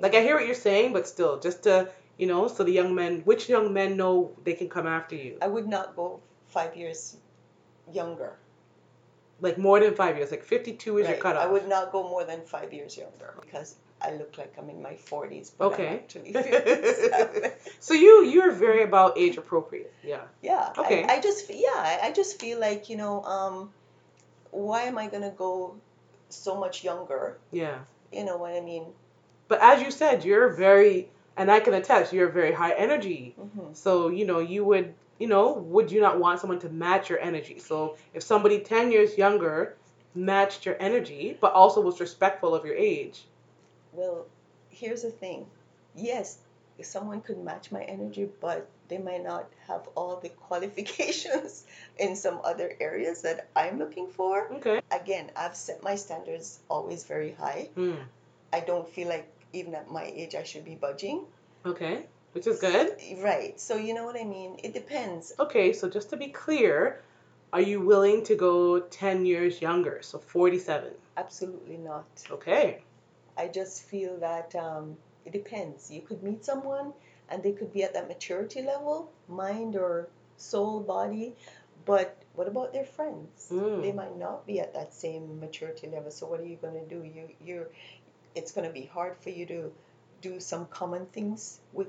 Like, 0.00 0.14
I 0.14 0.22
hear 0.22 0.36
what 0.36 0.46
you're 0.46 0.54
saying, 0.54 0.92
but 0.92 1.06
still, 1.06 1.38
just 1.38 1.64
to, 1.64 1.88
you 2.16 2.26
know, 2.26 2.48
so 2.48 2.64
the 2.64 2.72
young 2.72 2.94
men, 2.94 3.20
which 3.24 3.48
young 3.48 3.72
men 3.72 3.96
know 3.96 4.32
they 4.44 4.54
can 4.54 4.68
come 4.68 4.86
after 4.86 5.14
you? 5.14 5.38
I 5.42 5.48
would 5.48 5.68
not 5.68 5.94
go 5.94 6.20
five 6.46 6.76
years 6.76 7.16
younger. 7.92 8.36
Like, 9.40 9.58
more 9.58 9.78
than 9.78 9.94
five 9.94 10.16
years. 10.16 10.30
Like, 10.30 10.42
52 10.42 10.98
is 10.98 11.08
your 11.08 11.18
cutoff. 11.18 11.42
I 11.42 11.46
would 11.46 11.68
not 11.68 11.92
go 11.92 12.08
more 12.08 12.24
than 12.24 12.42
five 12.42 12.72
years 12.72 12.96
younger 12.96 13.34
because 13.40 13.76
I 14.04 14.12
look 14.16 14.36
like 14.38 14.54
I'm 14.58 14.68
in 14.68 14.82
my 14.82 14.94
40s, 14.94 15.52
but 15.56 15.72
Okay. 15.72 15.88
I'm 15.88 15.94
actually 15.94 16.32
57. 16.32 17.52
So, 17.80 17.94
you, 17.94 18.24
you're 18.24 18.52
very 18.52 18.82
about 18.82 19.16
age 19.18 19.36
appropriate. 19.36 19.92
Yeah. 20.02 20.22
yeah. 20.42 20.72
Okay. 20.76 21.04
I, 21.04 21.14
I 21.14 21.20
just 21.20 21.48
yeah, 21.50 21.68
I, 21.76 21.98
I 22.04 22.12
just 22.12 22.40
feel 22.40 22.60
like 22.60 22.88
you 22.90 22.96
know, 22.96 23.22
um, 23.24 23.70
why 24.50 24.82
am 24.82 24.98
I 24.98 25.06
gonna 25.08 25.30
go 25.30 25.74
so 26.28 26.58
much 26.58 26.84
younger? 26.84 27.38
Yeah. 27.52 27.78
You 28.12 28.24
know 28.24 28.36
what 28.36 28.52
I 28.54 28.60
mean? 28.60 28.86
But 29.48 29.60
as 29.60 29.82
you 29.82 29.90
said, 29.90 30.24
you're 30.24 30.48
very, 30.48 31.08
and 31.36 31.50
I 31.50 31.60
can 31.60 31.74
attest, 31.74 32.12
you're 32.12 32.28
very 32.28 32.52
high 32.52 32.72
energy. 32.72 33.34
hmm 33.38 33.72
So, 33.72 34.08
you 34.08 34.24
know, 34.26 34.38
you 34.38 34.64
would, 34.64 34.94
you 35.18 35.28
know, 35.28 35.52
would 35.52 35.90
you 35.92 36.00
not 36.00 36.18
want 36.18 36.40
someone 36.40 36.60
to 36.60 36.68
match 36.68 37.10
your 37.10 37.20
energy? 37.20 37.58
So, 37.58 37.96
if 38.14 38.22
somebody 38.22 38.60
10 38.60 38.90
years 38.90 39.18
younger 39.18 39.76
matched 40.14 40.64
your 40.66 40.76
energy, 40.80 41.36
but 41.40 41.52
also 41.52 41.80
was 41.80 42.00
respectful 42.00 42.54
of 42.54 42.64
your 42.64 42.76
age, 42.76 43.26
Well, 43.94 44.26
here's 44.70 45.02
the 45.02 45.10
thing. 45.10 45.46
Yes, 45.94 46.38
someone 46.82 47.20
could 47.20 47.38
match 47.38 47.70
my 47.70 47.82
energy, 47.82 48.28
but 48.40 48.68
they 48.88 48.98
might 48.98 49.22
not 49.22 49.48
have 49.68 49.88
all 49.94 50.16
the 50.16 50.28
qualifications 50.48 51.64
in 51.98 52.16
some 52.16 52.40
other 52.44 52.72
areas 52.80 53.22
that 53.22 53.48
I'm 53.54 53.78
looking 53.78 54.08
for. 54.08 54.52
okay. 54.54 54.80
Again, 54.90 55.30
I've 55.36 55.56
set 55.56 55.82
my 55.82 55.94
standards 55.94 56.58
always 56.68 57.04
very 57.04 57.32
high. 57.32 57.68
Hmm. 57.74 57.94
I 58.52 58.60
don't 58.60 58.88
feel 58.88 59.08
like 59.08 59.28
even 59.52 59.74
at 59.74 59.90
my 59.90 60.04
age 60.04 60.34
I 60.34 60.42
should 60.42 60.64
be 60.64 60.74
budging. 60.74 61.24
Okay. 61.64 62.06
Which 62.32 62.46
is 62.48 62.60
good. 62.60 62.96
Right. 63.18 63.58
So 63.60 63.76
you 63.76 63.94
know 63.94 64.04
what 64.04 64.20
I 64.20 64.24
mean? 64.24 64.58
It 64.62 64.74
depends. 64.74 65.32
Okay, 65.38 65.72
so 65.72 65.88
just 65.88 66.10
to 66.10 66.16
be 66.16 66.28
clear, 66.28 67.00
are 67.52 67.60
you 67.60 67.80
willing 67.80 68.24
to 68.24 68.34
go 68.34 68.80
10 68.80 69.24
years 69.24 69.62
younger? 69.62 70.00
So 70.02 70.18
47. 70.18 70.90
Absolutely 71.16 71.76
not. 71.76 72.04
Okay. 72.30 72.82
I 73.44 73.48
just 73.48 73.82
feel 73.84 74.16
that 74.20 74.54
um, 74.54 74.96
it 75.26 75.32
depends. 75.32 75.90
You 75.90 76.00
could 76.00 76.22
meet 76.22 76.44
someone 76.44 76.92
and 77.28 77.42
they 77.42 77.52
could 77.52 77.72
be 77.72 77.82
at 77.82 77.92
that 77.92 78.08
maturity 78.08 78.62
level, 78.62 79.12
mind 79.28 79.76
or 79.76 80.08
soul, 80.36 80.80
body, 80.80 81.34
but 81.84 82.16
what 82.34 82.48
about 82.48 82.72
their 82.72 82.86
friends? 82.86 83.48
Mm. 83.50 83.82
They 83.82 83.92
might 83.92 84.16
not 84.18 84.46
be 84.46 84.60
at 84.60 84.72
that 84.72 84.94
same 84.94 85.40
maturity 85.40 85.88
level. 85.88 86.10
So 86.10 86.26
what 86.26 86.40
are 86.40 86.46
you 86.46 86.56
going 86.56 86.74
to 86.74 86.86
do? 86.94 87.04
You 87.04 87.28
you're 87.44 87.68
it's 88.34 88.52
going 88.52 88.66
to 88.66 88.72
be 88.72 88.86
hard 88.86 89.16
for 89.18 89.30
you 89.30 89.46
to 89.46 89.72
do 90.22 90.40
some 90.40 90.66
common 90.66 91.06
things 91.06 91.60
with 91.72 91.88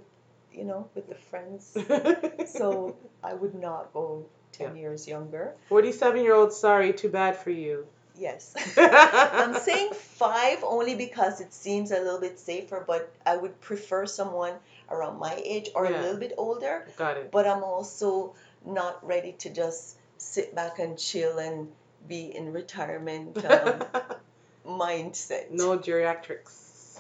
you 0.54 0.66
know 0.66 0.90
with 0.94 1.08
the 1.08 1.16
friends. 1.16 1.78
So 2.46 2.96
I 3.24 3.34
would 3.34 3.56
not 3.56 3.94
go 3.94 4.26
10 4.52 4.76
years 4.78 5.08
younger. 5.08 5.56
47 5.70 6.24
year 6.24 6.36
old, 6.36 6.54
sorry, 6.54 6.94
too 6.94 7.10
bad 7.10 7.36
for 7.38 7.50
you. 7.50 7.88
Yes. 8.18 8.56
I'm 8.78 9.56
saying 9.56 9.92
five 9.94 10.64
only 10.64 10.96
because 10.96 11.42
it 11.42 11.54
seems 11.54 11.92
a 11.92 12.00
little 12.00 12.20
bit 12.20 12.40
safer, 12.40 12.84
but 12.86 13.14
I 13.26 13.38
would 13.38 13.60
prefer 13.62 14.06
someone 14.06 14.54
around 14.90 15.20
my 15.20 15.36
age 15.44 15.70
or 15.76 15.86
Yeah. 15.86 16.00
a 16.00 16.02
little 16.02 16.20
bit 16.20 16.34
older. 16.38 16.88
Got 16.98 17.18
it. 17.18 17.32
But 17.32 17.48
I'm 17.48 17.64
also 17.64 18.36
not 18.66 19.06
ready 19.06 19.34
to 19.40 19.50
just 19.50 19.98
sit 20.18 20.56
back 20.56 20.80
and 20.80 20.98
chill 20.98 21.38
and 21.40 21.72
be 22.08 22.36
in 22.36 22.54
retirement 22.54 23.44
um, 23.46 23.84
mindset. 24.66 25.52
no 25.52 25.78
geriatrics. 25.78 27.00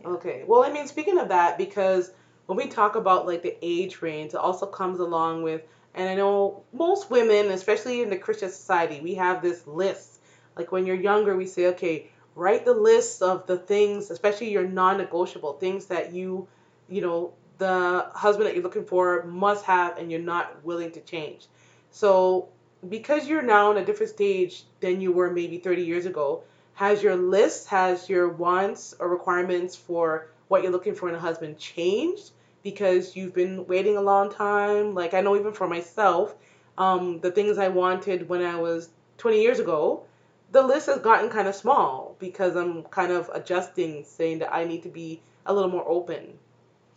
Yeah. 0.00 0.08
Okay. 0.08 0.44
Well, 0.46 0.62
I 0.62 0.72
mean, 0.72 0.86
speaking 0.86 1.18
of 1.18 1.28
that, 1.28 1.58
because 1.58 2.10
when 2.46 2.56
we 2.56 2.66
talk 2.66 2.96
about 2.96 3.26
like 3.26 3.42
the 3.42 3.56
age 3.62 4.02
range, 4.02 4.30
it 4.34 4.36
also 4.36 4.66
comes 4.66 5.00
along 5.00 5.42
with, 5.42 5.62
and 5.94 6.08
I 6.08 6.14
know 6.14 6.62
most 6.72 7.10
women, 7.10 7.50
especially 7.50 8.02
in 8.02 8.10
the 8.10 8.16
Christian 8.16 8.50
society, 8.50 9.00
we 9.00 9.14
have 9.14 9.42
this 9.42 9.66
list. 9.66 10.20
Like 10.56 10.72
when 10.72 10.86
you're 10.86 10.96
younger, 10.96 11.36
we 11.36 11.46
say, 11.46 11.66
okay, 11.68 12.08
write 12.34 12.64
the 12.64 12.74
list 12.74 13.22
of 13.22 13.46
the 13.46 13.56
things, 13.56 14.10
especially 14.10 14.50
your 14.50 14.66
non-negotiable 14.66 15.54
things 15.54 15.86
that 15.86 16.12
you, 16.12 16.48
you 16.88 17.00
know, 17.00 17.32
the 17.58 18.06
husband 18.14 18.46
that 18.46 18.54
you're 18.54 18.62
looking 18.62 18.84
for 18.84 19.24
must 19.24 19.64
have 19.64 19.98
and 19.98 20.10
you're 20.10 20.20
not 20.20 20.64
willing 20.64 20.90
to 20.92 21.00
change. 21.00 21.46
So, 21.90 22.48
because 22.88 23.28
you're 23.28 23.42
now 23.42 23.70
in 23.70 23.76
a 23.76 23.84
different 23.84 24.10
stage 24.10 24.64
than 24.80 25.00
you 25.00 25.12
were 25.12 25.30
maybe 25.30 25.58
30 25.58 25.82
years 25.82 26.06
ago, 26.06 26.42
has 26.74 27.02
your 27.02 27.16
list, 27.16 27.68
has 27.68 28.08
your 28.08 28.28
wants 28.28 28.94
or 28.98 29.08
requirements 29.08 29.76
for 29.76 30.28
what 30.48 30.62
you're 30.62 30.72
looking 30.72 30.94
for 30.94 31.08
in 31.08 31.14
a 31.14 31.20
husband 31.20 31.58
changed 31.58 32.30
because 32.62 33.14
you've 33.14 33.34
been 33.34 33.66
waiting 33.66 33.96
a 33.96 34.00
long 34.00 34.32
time? 34.32 34.94
Like, 34.94 35.14
I 35.14 35.20
know 35.20 35.36
even 35.36 35.52
for 35.52 35.68
myself, 35.68 36.34
um, 36.78 37.20
the 37.20 37.30
things 37.30 37.58
I 37.58 37.68
wanted 37.68 38.28
when 38.28 38.42
I 38.42 38.58
was 38.60 38.88
20 39.18 39.40
years 39.40 39.60
ago, 39.60 40.04
the 40.52 40.62
list 40.62 40.86
has 40.86 41.00
gotten 41.00 41.30
kind 41.30 41.48
of 41.48 41.54
small 41.54 42.14
because 42.18 42.56
I'm 42.56 42.84
kind 42.84 43.10
of 43.10 43.30
adjusting, 43.32 44.04
saying 44.04 44.40
that 44.40 44.54
I 44.54 44.64
need 44.64 44.82
to 44.84 44.88
be 44.88 45.20
a 45.46 45.52
little 45.52 45.70
more 45.70 45.88
open. 45.88 46.38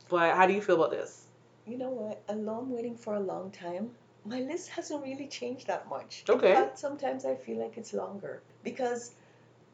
But 0.09 0.35
how 0.35 0.45
do 0.45 0.53
you 0.53 0.61
feel 0.61 0.75
about 0.75 0.91
this? 0.91 1.25
You 1.65 1.77
know 1.77 1.89
what? 1.89 2.21
Although 2.29 2.59
I'm 2.59 2.71
waiting 2.71 2.95
for 2.95 3.15
a 3.15 3.19
long 3.19 3.49
time, 3.51 3.91
my 4.25 4.41
list 4.41 4.69
hasn't 4.69 5.03
really 5.03 5.27
changed 5.27 5.67
that 5.67 5.89
much. 5.89 6.25
Okay. 6.29 6.49
In 6.49 6.55
fact, 6.55 6.79
sometimes 6.79 7.25
I 7.25 7.35
feel 7.35 7.57
like 7.57 7.77
it's 7.77 7.93
longer 7.93 8.41
because 8.63 9.13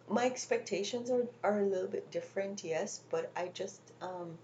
my 0.08 0.26
expectations 0.26 1.10
are, 1.10 1.26
are 1.44 1.60
a 1.60 1.66
little 1.66 1.88
bit 1.88 2.12
different, 2.12 2.64
yes, 2.64 3.02
but 3.10 3.32
I 3.36 3.48
just 3.48 3.82
um, 4.02 4.38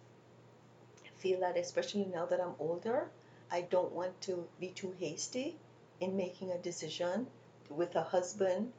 feel 1.18 1.40
that, 1.42 1.58
especially 1.58 2.06
now 2.06 2.26
that 2.26 2.40
I'm 2.42 2.56
older, 2.60 3.10
I 3.52 3.62
don't 3.62 3.92
want 3.92 4.20
to 4.22 4.48
be 4.60 4.70
too 4.70 4.96
hasty 5.00 5.58
in 6.00 6.18
making 6.18 6.52
a 6.52 6.58
decision 6.58 7.28
with 7.70 7.96
a 7.96 8.04
husband. 8.04 8.72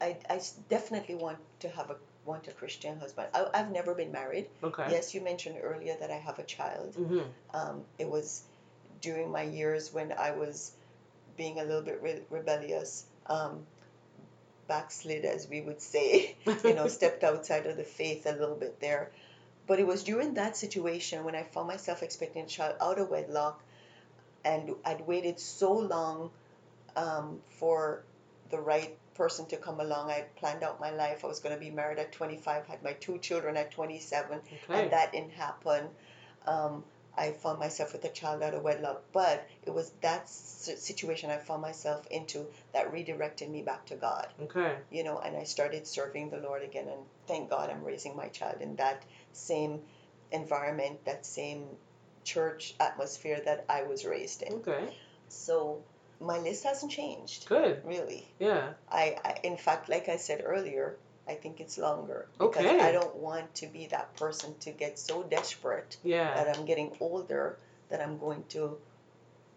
I, 0.00 0.16
I 0.28 0.40
definitely 0.68 1.14
want 1.14 1.38
to 1.60 1.68
have 1.68 1.90
a 1.90 1.96
want 2.24 2.48
a 2.48 2.52
Christian 2.52 2.98
husband. 2.98 3.28
I, 3.34 3.46
I've 3.52 3.70
never 3.70 3.94
been 3.94 4.10
married. 4.12 4.46
Okay. 4.62 4.86
Yes, 4.90 5.14
you 5.14 5.20
mentioned 5.20 5.56
earlier 5.62 5.94
that 6.00 6.10
I 6.10 6.16
have 6.16 6.38
a 6.38 6.42
child. 6.44 6.94
hmm 6.94 7.20
Um, 7.52 7.84
it 7.98 8.08
was 8.08 8.42
during 9.00 9.30
my 9.30 9.42
years 9.42 9.92
when 9.92 10.12
I 10.12 10.30
was 10.32 10.72
being 11.36 11.60
a 11.60 11.64
little 11.64 11.82
bit 11.82 12.00
re- 12.02 12.22
rebellious, 12.30 13.04
um, 13.26 13.66
backslid, 14.66 15.24
as 15.24 15.48
we 15.48 15.60
would 15.60 15.80
say, 15.80 16.34
you 16.64 16.74
know, 16.74 16.88
stepped 16.88 17.22
outside 17.24 17.66
of 17.66 17.76
the 17.76 17.84
faith 17.84 18.26
a 18.26 18.32
little 18.32 18.56
bit 18.56 18.80
there. 18.80 19.10
But 19.66 19.78
it 19.80 19.86
was 19.86 20.04
during 20.04 20.34
that 20.34 20.56
situation 20.56 21.24
when 21.24 21.34
I 21.34 21.42
found 21.42 21.68
myself 21.68 22.02
expecting 22.02 22.44
a 22.44 22.46
child 22.46 22.76
out 22.80 22.98
of 22.98 23.10
wedlock, 23.10 23.62
and 24.44 24.74
I'd 24.84 25.06
waited 25.06 25.40
so 25.40 25.72
long 25.72 26.30
um, 26.96 27.40
for 27.48 28.02
the 28.50 28.58
right 28.58 28.96
person 29.14 29.46
to 29.46 29.56
come 29.56 29.80
along. 29.80 30.10
I'd 30.10 30.34
planned 30.36 30.62
out 30.62 30.80
my 30.80 30.90
life. 30.90 31.24
I 31.24 31.28
was 31.28 31.40
going 31.40 31.54
to 31.54 31.60
be 31.60 31.70
married 31.70 31.98
at 31.98 32.12
25, 32.12 32.66
had 32.66 32.82
my 32.82 32.92
two 32.94 33.18
children 33.18 33.56
at 33.56 33.70
27, 33.70 34.40
Okay. 34.68 34.82
and 34.82 34.90
that 34.92 35.12
didn't 35.12 35.32
happen. 35.32 35.88
Um, 36.46 36.84
I 37.16 37.30
found 37.30 37.60
myself 37.60 37.92
with 37.92 38.04
a 38.04 38.08
child 38.08 38.42
out 38.42 38.54
of 38.54 38.62
wedlock, 38.64 39.02
but 39.12 39.46
it 39.64 39.72
was 39.72 39.92
that 40.00 40.28
situation 40.28 41.30
I 41.30 41.36
found 41.36 41.62
myself 41.62 42.04
into 42.10 42.46
that 42.72 42.92
redirected 42.92 43.48
me 43.48 43.62
back 43.62 43.86
to 43.86 43.94
God, 43.94 44.26
Okay. 44.42 44.74
you 44.90 45.04
know, 45.04 45.18
and 45.20 45.36
I 45.36 45.44
started 45.44 45.86
serving 45.86 46.30
the 46.30 46.38
Lord 46.38 46.62
again. 46.64 46.88
And 46.88 47.00
thank 47.28 47.50
God 47.50 47.70
I'm 47.70 47.84
raising 47.84 48.16
my 48.16 48.28
child 48.28 48.60
in 48.60 48.74
that 48.76 49.04
same 49.32 49.80
environment, 50.32 51.04
that 51.04 51.24
same 51.24 51.66
church 52.24 52.74
atmosphere 52.80 53.40
that 53.44 53.64
I 53.68 53.84
was 53.84 54.04
raised 54.04 54.42
in. 54.42 54.54
Okay. 54.54 54.92
So 55.28 55.82
my 56.20 56.38
list 56.38 56.64
hasn't 56.64 56.92
changed, 56.92 57.46
Good. 57.48 57.82
really. 57.84 58.26
Yeah. 58.38 58.72
I, 58.90 59.16
I 59.24 59.38
in 59.42 59.56
fact, 59.56 59.88
like 59.88 60.08
I 60.08 60.16
said 60.16 60.42
earlier, 60.44 60.96
I 61.28 61.34
think 61.34 61.60
it's 61.60 61.78
longer 61.78 62.26
because 62.38 62.64
Okay. 62.64 62.80
I 62.80 62.92
don't 62.92 63.16
want 63.16 63.54
to 63.56 63.66
be 63.66 63.86
that 63.88 64.14
person 64.16 64.54
to 64.60 64.70
get 64.70 64.98
so 64.98 65.22
desperate 65.22 65.96
Yeah. 66.04 66.34
that 66.34 66.56
I'm 66.56 66.64
getting 66.66 66.92
older 67.00 67.58
that 67.88 68.00
I'm 68.00 68.18
going 68.18 68.44
to 68.50 68.76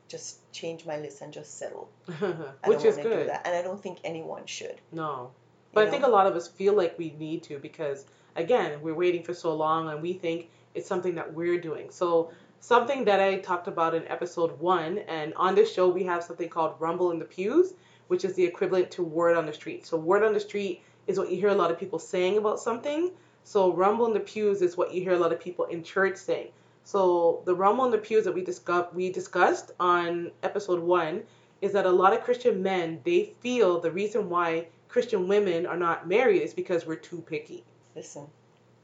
just 0.08 0.40
change 0.54 0.86
my 0.86 0.98
list 0.98 1.22
and 1.22 1.34
just 1.34 1.58
settle. 1.58 1.90
Which 2.66 2.86
is 2.86 2.96
good. 2.98 3.28
that, 3.30 3.42
and 3.46 3.56
I 3.56 3.62
don't 3.62 3.82
think 3.82 4.00
anyone 4.04 4.46
should. 4.46 4.80
No. 4.92 5.12
you 5.24 5.30
But 5.74 5.88
I 5.88 5.92
think 5.92 6.06
a 6.06 6.10
lot 6.10 6.26
of 6.28 6.36
us 6.36 6.48
feel 6.48 6.74
like 6.74 6.98
we 6.98 7.12
need 7.20 7.44
to 7.44 7.60
because, 7.60 8.06
again, 8.36 8.82
we're 8.82 8.96
waiting 8.96 9.24
for 9.24 9.34
so 9.34 9.54
long 9.54 9.90
and 9.90 10.02
we 10.02 10.14
think 10.14 10.50
it's 10.74 10.88
something 10.88 11.16
that 11.16 11.34
we're 11.34 11.60
doing. 11.60 11.90
So, 11.92 12.32
something 12.60 13.06
that 13.06 13.20
I 13.20 13.38
talked 13.38 13.68
about 13.68 13.96
in 13.96 14.08
episode 14.08 14.60
one, 14.60 15.00
and 15.00 15.34
on 15.36 15.56
this 15.56 15.72
show, 15.72 15.88
we 15.88 16.04
have 16.04 16.24
something 16.24 16.50
called 16.50 16.76
Rumble 16.80 17.12
in 17.12 17.20
the 17.20 17.26
Pews, 17.26 17.74
which 18.08 18.26
is 18.26 18.34
the 18.36 18.44
equivalent 18.44 18.92
to 18.92 19.04
Word 19.04 19.38
on 19.38 19.46
the 19.46 19.54
Street. 19.54 19.86
So, 19.86 19.98
Word 19.98 20.24
on 20.24 20.34
the 20.34 20.40
Street 20.40 20.82
is 21.08 21.18
what 21.18 21.32
you 21.32 21.38
hear 21.38 21.50
a 21.50 21.56
lot 21.56 21.72
of 21.72 21.80
people 21.80 22.00
saying 22.00 22.38
about 22.38 22.60
something. 22.60 23.12
So, 23.44 23.74
Rumble 23.74 24.08
in 24.08 24.14
the 24.14 24.20
Pews 24.20 24.62
is 24.62 24.78
what 24.78 24.94
you 24.94 25.02
hear 25.02 25.14
a 25.14 25.20
lot 25.20 25.32
of 25.32 25.40
people 25.40 25.66
in 25.66 25.84
church 25.84 26.18
saying. 26.18 26.50
So, 26.84 27.42
the 27.46 27.56
Rumble 27.56 27.86
in 27.86 27.92
the 27.92 27.98
Pews 27.98 28.26
that 28.26 28.34
we, 28.34 28.44
discuss- 28.44 28.94
we 28.94 29.12
discussed 29.12 29.72
on 29.80 30.32
episode 30.44 30.82
one 30.82 31.24
is 31.62 31.74
that 31.74 31.86
a 31.86 31.92
lot 31.92 32.14
of 32.14 32.24
Christian 32.24 32.62
men, 32.62 33.02
they 33.04 33.34
feel 33.42 33.80
the 33.80 33.92
reason 33.92 34.30
why 34.30 34.68
Christian 34.88 35.28
women 35.28 35.66
are 35.66 35.78
not 35.78 36.08
married 36.08 36.42
is 36.42 36.54
because 36.54 36.86
we're 36.86 36.96
too 36.96 37.22
picky. 37.22 37.64
Listen, 37.96 38.28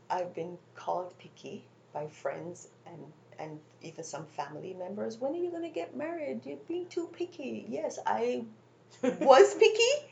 I've 0.10 0.34
been 0.34 0.58
called 0.76 1.18
picky 1.18 1.66
by 1.94 2.08
friends 2.08 2.70
and 2.86 3.00
and 3.40 3.60
even 3.82 4.04
some 4.04 4.26
family 4.26 4.74
members. 4.74 5.18
When 5.18 5.34
are 5.34 5.38
you 5.38 5.52
going 5.52 5.64
to 5.64 5.70
get 5.70 5.96
married? 5.96 6.42
You're 6.46 6.58
being 6.68 6.88
too 6.88 7.10
picky. 7.12 7.66
Yes, 7.70 8.00
I 8.06 8.46
was 9.04 9.54
picky, 9.56 10.08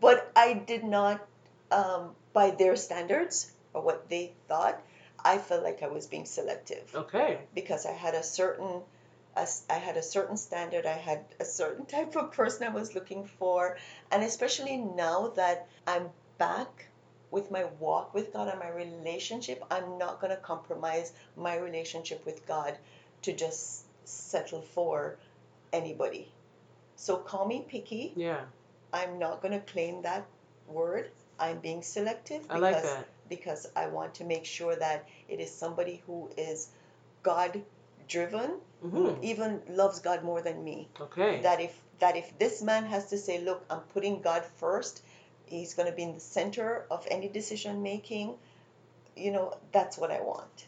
but 0.00 0.30
I 0.36 0.54
did 0.54 0.84
not, 0.84 1.26
um, 1.70 2.10
by 2.32 2.50
their 2.50 2.76
standards 2.76 3.50
or 3.72 3.82
what 3.82 4.08
they 4.08 4.32
thought, 4.48 4.80
I 5.24 5.38
felt 5.38 5.64
like 5.64 5.82
I 5.82 5.88
was 5.88 6.06
being 6.06 6.24
selective 6.24 6.94
okay. 6.94 7.38
because 7.54 7.84
I 7.84 7.92
had 7.92 8.14
a 8.14 8.22
certain, 8.22 8.82
I 9.36 9.74
had 9.74 9.96
a 9.96 10.02
certain 10.02 10.36
standard. 10.36 10.86
I 10.86 10.96
had 10.96 11.24
a 11.40 11.44
certain 11.44 11.84
type 11.96 12.16
of 12.16 12.32
person 12.32 12.66
I 12.66 12.70
was 12.70 12.94
looking 12.94 13.24
for, 13.24 13.76
and 14.10 14.22
especially 14.22 14.76
now 14.76 15.32
that 15.36 15.68
I'm 15.86 16.10
back 16.38 16.88
with 17.36 17.50
my 17.50 17.64
walk 17.78 18.14
with 18.14 18.32
God 18.32 18.48
and 18.48 18.58
my 18.58 18.70
relationship, 18.70 19.62
I'm 19.70 19.98
not 19.98 20.20
going 20.20 20.30
to 20.34 20.42
compromise 20.52 21.12
my 21.36 21.56
relationship 21.58 22.24
with 22.24 22.46
God 22.46 22.78
to 23.22 23.34
just 23.34 23.84
settle 24.04 24.62
for 24.62 25.18
anybody. 25.72 26.32
So 26.96 27.18
call 27.18 27.46
me 27.46 27.58
picky. 27.68 28.14
Yeah. 28.16 28.40
I'm 28.92 29.18
not 29.18 29.42
going 29.42 29.52
to 29.52 29.72
claim 29.72 30.00
that 30.02 30.24
word. 30.66 31.10
I'm 31.38 31.58
being 31.58 31.82
selective 31.82 32.46
I 32.48 32.56
like 32.58 32.76
because 32.76 32.90
that. 32.90 33.08
because 33.28 33.68
I 33.76 33.88
want 33.88 34.14
to 34.14 34.24
make 34.24 34.46
sure 34.46 34.74
that 34.74 35.06
it 35.28 35.38
is 35.38 35.52
somebody 35.52 36.02
who 36.06 36.30
is 36.38 36.68
God 37.22 37.60
driven, 38.08 38.52
who 38.80 39.10
hmm 39.10 39.22
even 39.22 39.60
loves 39.68 39.98
God 40.00 40.24
more 40.24 40.40
than 40.40 40.64
me. 40.64 40.88
Okay. 41.00 41.40
That 41.42 41.60
if 41.60 41.78
that 41.98 42.16
if 42.16 42.38
this 42.38 42.62
man 42.62 42.86
has 42.86 43.10
to 43.12 43.18
say, 43.18 43.36
look, 43.42 43.64
I'm 43.68 43.84
putting 43.92 44.22
God 44.22 44.44
first, 44.62 45.02
he's 45.46 45.74
going 45.74 45.88
to 45.88 45.94
be 45.94 46.02
in 46.02 46.14
the 46.14 46.20
center 46.20 46.84
of 46.90 47.06
any 47.10 47.28
decision 47.28 47.82
making. 47.82 48.34
You 49.16 49.32
know, 49.32 49.56
that's 49.72 49.96
what 49.96 50.10
I 50.10 50.20
want. 50.20 50.66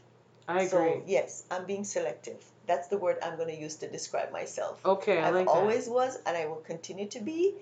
I 0.49 0.63
agree. 0.63 0.69
So 0.69 1.03
yes, 1.07 1.45
I'm 1.51 1.67
being 1.67 1.85
selective. 1.85 2.43
That's 2.67 2.89
the 2.89 2.97
word 2.99 3.19
I'm 3.23 3.37
going 3.37 3.49
to 3.55 3.61
use 3.61 3.77
to 3.77 3.89
describe 3.91 4.33
myself. 4.33 4.81
okay, 4.85 5.19
I 5.19 5.29
I've 5.29 5.35
like 5.35 5.47
that. 5.47 5.53
always 5.53 5.89
was, 5.89 6.19
and 6.27 6.37
I 6.37 6.47
will 6.47 6.57
continue 6.67 7.07
to 7.09 7.21
be, 7.21 7.55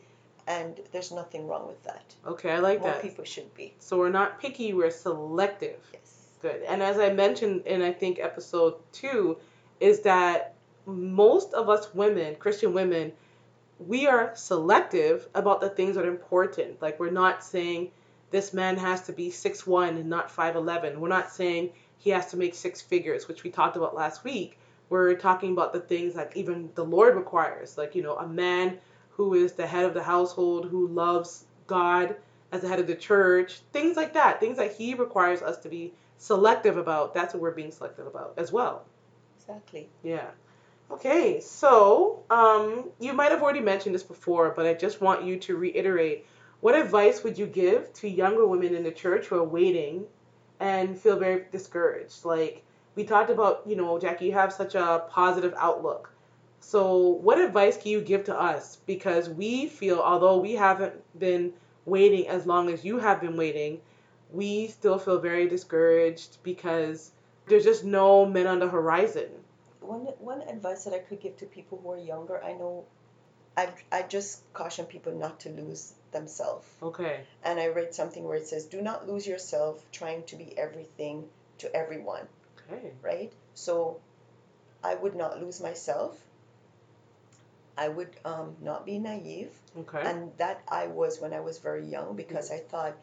and 0.47 0.79
there's 0.93 1.11
nothing 1.13 1.47
wrong 1.49 1.67
with 1.67 1.83
that. 1.85 2.15
Okay, 2.27 2.51
I 2.53 2.59
like 2.59 2.81
More 2.81 2.91
that. 2.91 3.03
people 3.03 3.25
should 3.25 3.53
be. 3.55 3.75
So 3.81 3.99
we're 3.99 4.11
not 4.11 4.41
picky, 4.41 4.73
we're 4.75 4.91
selective. 4.91 5.79
Yes. 5.93 6.13
Good. 6.43 6.63
And 6.69 6.83
as 6.83 6.99
I 6.99 7.13
mentioned 7.13 7.67
in 7.67 7.83
I 7.83 7.93
think 7.93 8.19
episode 8.21 8.75
two, 8.93 9.39
is 9.81 10.01
that 10.01 10.55
most 10.87 11.55
of 11.55 11.69
us 11.69 11.93
women, 11.95 12.37
Christian 12.37 12.73
women, 12.73 13.13
we 13.79 14.07
are 14.07 14.35
selective 14.35 15.29
about 15.35 15.61
the 15.61 15.69
things 15.69 15.97
that 15.97 16.05
are 16.05 16.11
important. 16.11 16.81
Like 16.81 16.99
we're 16.99 17.11
not 17.11 17.45
saying 17.45 17.91
this 18.31 18.53
man 18.53 18.77
has 18.77 19.03
to 19.03 19.13
be 19.13 19.31
six 19.31 19.67
one 19.67 19.97
and 19.97 20.09
not 20.09 20.31
five 20.31 20.57
eleven. 20.57 21.01
We're 21.01 21.09
not 21.09 21.31
saying 21.31 21.71
he 21.99 22.11
has 22.11 22.31
to 22.31 22.37
make 22.37 22.55
six 22.55 22.81
figures, 22.81 23.29
which 23.29 23.45
we 23.45 23.51
talked 23.51 23.77
about 23.77 23.95
last 23.95 24.25
week. 24.25 24.59
We're 24.89 25.15
talking 25.15 25.53
about 25.53 25.73
the 25.73 25.81
things 25.81 26.15
that 26.15 26.37
even 26.37 26.71
the 26.75 26.85
Lord 26.85 27.17
requires, 27.17 27.77
like 27.77 27.95
you 27.95 28.03
know, 28.03 28.17
a 28.17 28.27
man 28.27 28.79
who 29.11 29.35
is 29.35 29.53
the 29.53 29.67
head 29.67 29.85
of 29.85 29.95
the 29.95 30.03
household, 30.03 30.67
who 30.67 30.89
loves 30.89 31.45
God 31.67 32.17
as 32.53 32.63
the 32.63 32.69
head 32.69 32.81
of 32.81 32.87
the 32.87 32.95
church, 32.95 33.61
things 33.73 33.97
like 33.97 34.15
that, 34.15 34.41
things 34.41 34.59
that 34.59 34.75
He 34.75 34.95
requires 34.95 35.43
us 35.43 35.59
to 35.59 35.69
be 35.69 35.93
selective 36.19 36.77
about. 36.77 37.15
That's 37.15 37.35
what 37.35 37.43
we're 37.43 37.51
being 37.51 37.73
selective 37.73 38.07
about 38.07 38.35
as 38.37 38.53
well. 38.53 38.85
Exactly. 39.39 39.89
Yeah. 40.03 40.29
Okay, 40.91 41.39
so 41.41 42.25
um, 42.31 42.91
you 42.99 43.13
might 43.13 43.31
have 43.31 43.41
already 43.43 43.61
mentioned 43.61 43.95
this 43.95 44.03
before, 44.03 44.51
but 44.51 44.67
I 44.67 44.75
just 44.75 45.01
want 45.01 45.25
you 45.25 45.37
to 45.41 45.57
reiterate 45.57 46.27
what 46.61 46.75
advice 46.75 47.23
would 47.23 47.39
you 47.39 47.47
give 47.47 47.93
to 47.95 48.09
younger 48.09 48.47
women 48.47 48.75
in 48.75 48.83
the 48.83 48.91
church 48.91 49.27
who 49.27 49.37
are 49.37 49.45
waiting 49.45 50.07
and 50.59 50.99
feel 50.99 51.17
very 51.19 51.45
discouraged? 51.53 52.25
Like 52.25 52.65
we 52.97 53.05
talked 53.05 53.31
about, 53.31 53.63
you 53.67 53.77
know, 53.77 53.99
Jackie, 53.99 54.27
you 54.27 54.33
have 54.33 54.53
such 54.53 54.75
a 54.75 55.05
positive 55.11 55.55
outlook. 55.57 56.11
So, 56.61 56.97
what 56.97 57.39
advice 57.41 57.77
can 57.77 57.93
you 57.93 58.01
give 58.01 58.25
to 58.25 58.37
us? 58.41 58.79
Because 58.87 59.29
we 59.29 59.67
feel, 59.69 60.01
although 60.01 60.39
we 60.39 60.55
haven't 60.55 60.95
been 61.19 61.53
waiting 61.85 62.27
as 62.29 62.47
long 62.47 62.71
as 62.71 62.85
you 62.85 62.99
have 62.99 63.21
been 63.21 63.37
waiting, 63.37 63.81
we 64.33 64.67
still 64.69 64.99
feel 64.99 65.19
very 65.21 65.49
discouraged 65.49 66.39
because 66.43 67.13
there's 67.47 67.65
just 67.65 67.85
no 67.85 68.27
men 68.27 68.47
on 68.49 68.59
the 68.59 68.69
horizon. 68.69 69.31
One 69.87 70.07
one 70.19 70.43
advice 70.43 70.85
that 70.85 70.95
I 70.95 70.99
could 70.99 71.21
give 71.21 71.37
to 71.39 71.47
people 71.47 71.79
who 71.83 71.93
are 71.93 71.99
younger, 71.99 72.43
I 72.43 72.53
know, 72.53 72.85
I 73.57 73.69
I 73.93 74.03
just 74.03 74.41
caution 74.53 74.87
people 74.87 75.13
not 75.13 75.41
to 75.41 75.51
lose 75.51 75.95
themselves. 76.13 76.67
Okay. 76.83 77.21
And 77.45 77.61
I 77.61 77.69
read 77.69 77.95
something 77.95 78.25
where 78.25 78.37
it 78.37 78.47
says, 78.47 78.67
"Do 78.67 78.83
not 78.83 79.07
lose 79.09 79.27
yourself 79.27 79.83
trying 79.93 80.25
to 80.25 80.37
be 80.37 80.57
everything 80.59 81.29
to 81.59 81.75
everyone." 81.75 82.27
Okay. 82.71 82.93
Right. 83.03 83.33
So, 83.55 84.01
I 84.83 84.95
would 84.95 85.15
not 85.15 85.41
lose 85.41 85.61
myself. 85.61 86.19
I 87.79 87.89
would 87.89 88.09
um, 88.25 88.57
not 88.61 88.87
be 88.87 88.99
naive, 88.99 89.53
Okay. 89.79 90.01
and 90.03 90.33
that 90.39 90.63
I 90.67 90.87
was 90.87 91.21
when 91.21 91.33
I 91.35 91.41
was 91.41 91.59
very 91.59 91.85
young 91.85 92.17
because 92.17 92.51
I 92.51 92.59
thought 92.59 92.97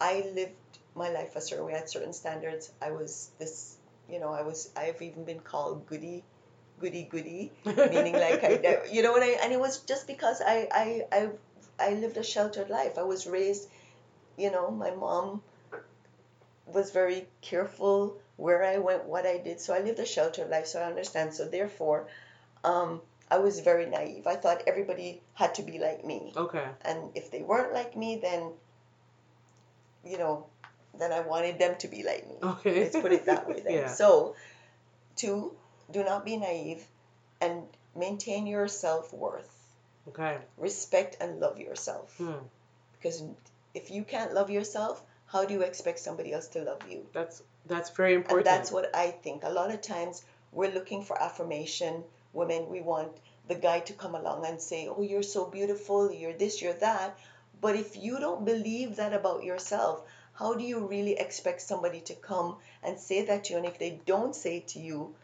I 0.00 0.30
lived 0.34 0.78
my 0.94 1.08
life 1.08 1.34
a 1.36 1.40
certain 1.40 1.64
way. 1.64 1.74
I 1.74 1.78
had 1.78 1.88
certain 1.88 2.12
standards. 2.12 2.70
I 2.80 2.90
was 2.90 3.30
this, 3.38 3.76
you 4.08 4.20
know, 4.20 4.32
I 4.32 4.42
was. 4.42 4.70
I've 4.76 5.00
even 5.02 5.24
been 5.24 5.40
called 5.40 5.86
goody, 5.86 6.24
goody, 6.80 7.04
goody, 7.04 7.52
meaning 7.64 8.14
like 8.14 8.44
I, 8.44 8.80
you 8.90 9.02
know 9.02 9.12
what 9.12 9.22
I. 9.22 9.38
And 9.42 9.52
it 9.52 9.60
was 9.60 9.80
just 9.80 10.06
because 10.06 10.40
I, 10.44 10.68
I, 10.72 11.02
I, 11.12 11.28
I 11.78 11.94
lived 11.94 12.16
a 12.16 12.22
sheltered 12.24 12.70
life. 12.70 12.98
I 12.98 13.02
was 13.02 13.26
raised, 13.26 13.68
you 14.36 14.50
know, 14.50 14.70
my 14.70 14.90
mom 14.90 15.42
was 16.66 16.90
very 16.90 17.26
careful 17.40 18.18
where 18.36 18.64
I 18.64 18.78
went, 18.78 19.04
what 19.04 19.26
I 19.26 19.38
did. 19.38 19.60
So 19.60 19.74
I 19.74 19.80
lived 19.80 19.98
a 19.98 20.06
sheltered 20.06 20.50
life. 20.50 20.66
So 20.66 20.80
I 20.80 20.84
understand. 20.84 21.34
So 21.34 21.46
therefore, 21.46 22.08
um, 22.64 23.00
I 23.30 23.38
was 23.38 23.60
very 23.60 23.86
naive. 23.86 24.26
I 24.26 24.36
thought 24.36 24.62
everybody 24.66 25.22
had 25.34 25.54
to 25.54 25.62
be 25.62 25.78
like 25.78 26.04
me 26.04 26.32
okay. 26.36 26.66
and 26.82 27.10
if 27.14 27.30
they 27.30 27.42
weren't 27.42 27.72
like 27.72 27.96
me 27.96 28.18
then 28.20 28.52
you 30.04 30.18
know 30.18 30.46
then 30.98 31.12
i 31.12 31.20
wanted 31.20 31.58
them 31.58 31.74
to 31.78 31.88
be 31.88 32.02
like 32.02 32.26
me 32.28 32.36
Okay. 32.42 32.80
let's 32.80 32.96
put 32.96 33.12
it 33.12 33.26
that 33.26 33.48
way 33.48 33.60
then 33.64 33.72
yeah. 33.74 33.86
so 33.88 34.34
two 35.16 35.52
do 35.90 36.04
not 36.04 36.24
be 36.24 36.36
naive 36.36 36.84
and 37.40 37.62
maintain 37.96 38.46
your 38.46 38.68
self-worth 38.68 39.58
Okay. 40.08 40.36
respect 40.58 41.16
and 41.20 41.38
love 41.38 41.58
yourself 41.58 42.14
Hmm. 42.18 42.42
because 42.94 43.22
if 43.74 43.90
you 43.90 44.02
can't 44.04 44.34
love 44.34 44.50
yourself 44.50 45.02
how 45.26 45.44
do 45.44 45.54
you 45.54 45.62
expect 45.62 45.98
somebody 46.00 46.32
else 46.32 46.48
to 46.48 46.62
love 46.62 46.82
you 46.90 47.06
That's 47.12 47.42
that's 47.66 47.90
very 47.90 48.14
and 48.14 48.22
important. 48.24 48.44
that's 48.44 48.72
what 48.72 48.94
i 48.94 49.10
think 49.10 49.44
a 49.44 49.50
lot 49.50 49.70
of 49.72 49.80
times 49.80 50.24
we're 50.50 50.72
looking 50.72 51.02
for 51.04 51.20
affirmation 51.22 52.02
women 52.32 52.68
we 52.68 52.80
want 52.80 53.12
the 53.48 53.54
guy 53.54 53.78
to 53.80 53.92
come 53.92 54.14
along 54.14 54.44
and 54.46 54.60
say 54.60 54.88
oh 54.88 55.02
you're 55.02 55.22
so 55.22 55.44
beautiful 55.46 56.10
you're 56.12 56.32
this 56.32 56.60
you're 56.60 56.74
that 56.88 57.16
but 57.60 57.76
if 57.76 57.96
you 57.96 58.18
don't 58.18 58.44
believe 58.44 58.96
that 58.96 59.12
about 59.14 59.44
yourself 59.44 60.02
how 60.34 60.54
do 60.54 60.64
you 60.64 60.86
really 60.86 61.12
expect 61.18 61.60
somebody 61.60 62.00
to 62.00 62.14
come 62.14 62.56
and 62.82 62.98
say 62.98 63.24
that 63.24 63.44
to 63.44 63.52
you 63.52 63.58
and 63.58 63.66
if 63.66 63.78
they 63.78 64.00
don't 64.06 64.34
say 64.34 64.58
it 64.58 64.68
to 64.68 64.78
you 64.78 65.14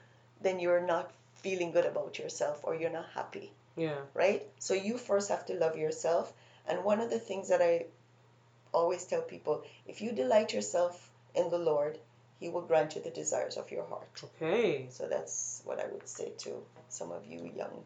then 0.40 0.61
you're 0.61 0.87
not 0.87 1.11
feeling 1.35 1.73
good 1.73 1.87
about 1.87 2.18
yourself 2.18 2.61
or 2.62 2.75
you're 2.75 2.90
not 2.90 3.07
happy 3.14 3.51
yeah. 3.79 4.01
right? 4.12 4.44
So 4.59 4.75
you 4.75 4.99
first 4.99 5.31
have 5.31 5.47
to 5.47 5.55
love 5.55 5.77
yourself. 5.77 6.33
And 6.66 6.85
one 6.85 7.01
of 7.01 7.11
the 7.11 7.18
things 7.18 7.49
that 7.49 7.62
I 7.62 7.87
always 8.73 9.05
tell 9.05 9.23
people 9.23 9.62
if 9.87 10.03
you 10.03 10.12
delight 10.12 10.53
yourself 10.53 11.11
in 11.35 11.49
the 11.49 11.59
Lord, 11.59 11.99
He 12.40 12.49
will 12.49 12.62
grant 12.62 12.97
you 12.97 13.03
the 13.03 13.11
desires 13.11 13.57
of 13.57 13.71
your 13.71 13.85
heart. 13.85 14.23
Okay. 14.25 14.88
So 14.90 15.07
that's 15.09 15.62
what 15.64 15.81
I 15.81 15.87
would 15.87 16.09
say 16.09 16.33
to 16.38 16.51
some 16.88 17.12
of 17.12 17.25
you 17.27 17.51
young 17.57 17.85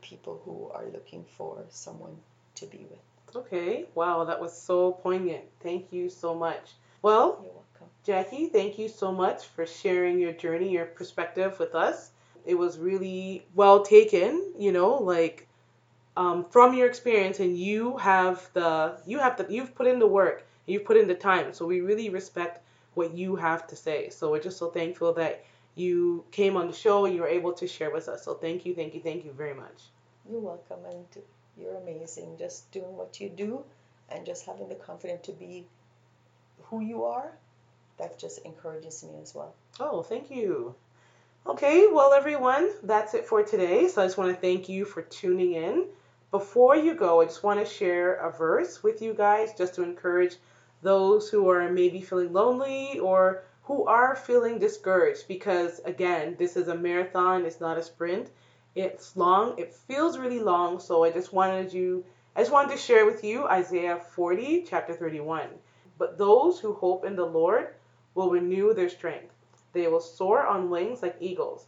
people 0.00 0.40
who 0.44 0.70
are 0.72 0.86
looking 0.92 1.24
for 1.36 1.64
someone 1.70 2.16
to 2.56 2.66
be 2.66 2.86
with. 2.90 2.98
Okay. 3.36 3.86
Wow, 3.94 4.24
that 4.24 4.40
was 4.40 4.56
so 4.56 4.92
poignant. 4.92 5.44
Thank 5.60 5.92
you 5.92 6.08
so 6.08 6.34
much. 6.34 6.72
Well, 7.02 7.40
You're 7.42 7.52
welcome. 7.52 7.88
Jackie, 8.04 8.46
thank 8.46 8.78
you 8.78 8.88
so 8.88 9.12
much 9.12 9.46
for 9.46 9.66
sharing 9.66 10.18
your 10.18 10.32
journey, 10.32 10.70
your 10.70 10.86
perspective 10.86 11.58
with 11.58 11.74
us. 11.74 12.10
It 12.46 12.54
was 12.54 12.78
really 12.78 13.46
well 13.54 13.82
taken, 13.82 14.52
you 14.58 14.72
know, 14.72 14.94
like 14.96 15.48
um, 16.16 16.44
from 16.44 16.74
your 16.74 16.86
experience, 16.86 17.40
and 17.40 17.58
you 17.58 17.96
have 17.96 18.48
the 18.52 19.00
you 19.06 19.18
have 19.18 19.36
the 19.36 19.46
you've 19.48 19.74
put 19.74 19.86
in 19.86 19.98
the 19.98 20.06
work, 20.06 20.46
you've 20.66 20.84
put 20.84 20.96
in 20.96 21.08
the 21.08 21.14
time. 21.14 21.52
So 21.52 21.66
we 21.66 21.80
really 21.80 22.10
respect 22.10 22.62
what 22.94 23.14
you 23.14 23.36
have 23.36 23.66
to 23.68 23.76
say. 23.76 24.10
So 24.10 24.30
we're 24.30 24.40
just 24.40 24.58
so 24.58 24.70
thankful 24.70 25.12
that 25.14 25.44
you 25.74 26.24
came 26.30 26.56
on 26.56 26.68
the 26.68 26.72
show 26.72 27.04
and 27.04 27.14
you 27.14 27.22
were 27.22 27.28
able 27.28 27.52
to 27.54 27.66
share 27.66 27.90
with 27.90 28.08
us. 28.08 28.24
So 28.24 28.34
thank 28.34 28.64
you, 28.64 28.74
thank 28.74 28.94
you, 28.94 29.00
thank 29.00 29.24
you 29.24 29.32
very 29.32 29.54
much. 29.54 29.90
You're 30.30 30.40
welcome. 30.40 30.78
And 30.88 31.04
you're 31.58 31.76
amazing. 31.76 32.36
Just 32.38 32.70
doing 32.72 32.96
what 32.96 33.20
you 33.20 33.28
do 33.28 33.64
and 34.10 34.26
just 34.26 34.46
having 34.46 34.68
the 34.68 34.74
confidence 34.74 35.26
to 35.26 35.32
be 35.32 35.66
who 36.64 36.80
you 36.80 37.04
are, 37.04 37.32
that 37.98 38.18
just 38.18 38.40
encourages 38.44 39.04
me 39.04 39.20
as 39.22 39.34
well. 39.34 39.54
Oh, 39.80 40.02
thank 40.02 40.30
you. 40.30 40.74
Okay, 41.46 41.86
well, 41.92 42.12
everyone, 42.14 42.70
that's 42.82 43.14
it 43.14 43.26
for 43.26 43.42
today. 43.42 43.86
So 43.88 44.02
I 44.02 44.06
just 44.06 44.16
want 44.16 44.34
to 44.34 44.40
thank 44.40 44.68
you 44.68 44.84
for 44.84 45.02
tuning 45.02 45.54
in. 45.54 45.86
Before 46.30 46.74
you 46.74 46.94
go, 46.94 47.20
I 47.20 47.26
just 47.26 47.44
want 47.44 47.60
to 47.60 47.66
share 47.66 48.14
a 48.14 48.32
verse 48.32 48.82
with 48.82 49.02
you 49.02 49.14
guys 49.14 49.50
just 49.56 49.74
to 49.74 49.82
encourage 49.82 50.36
those 50.82 51.28
who 51.28 51.48
are 51.48 51.70
maybe 51.70 52.00
feeling 52.00 52.32
lonely 52.32 52.98
or 52.98 53.44
who 53.64 53.86
are 53.86 54.16
feeling 54.16 54.58
discouraged 54.58 55.28
because, 55.28 55.80
again, 55.84 56.34
this 56.38 56.56
is 56.56 56.68
a 56.68 56.74
marathon, 56.74 57.46
it's 57.46 57.60
not 57.60 57.78
a 57.78 57.82
sprint. 57.82 58.30
It's 58.74 59.16
long, 59.16 59.58
it 59.58 59.72
feels 59.72 60.18
really 60.18 60.40
long. 60.40 60.80
So 60.80 61.04
I 61.04 61.10
just 61.10 61.32
wanted 61.32 61.72
you, 61.72 62.04
I 62.34 62.40
just 62.40 62.52
wanted 62.52 62.72
to 62.72 62.78
share 62.78 63.06
with 63.06 63.22
you 63.22 63.46
Isaiah 63.46 64.00
40, 64.00 64.64
chapter 64.68 64.94
31. 64.94 65.48
But 65.96 66.18
those 66.18 66.58
who 66.58 66.72
hope 66.72 67.04
in 67.04 67.14
the 67.14 67.24
Lord 67.24 67.74
will 68.14 68.30
renew 68.30 68.74
their 68.74 68.88
strength. 68.88 69.32
They 69.72 69.86
will 69.86 70.00
soar 70.00 70.44
on 70.46 70.70
wings 70.70 71.02
like 71.02 71.16
eagles. 71.20 71.66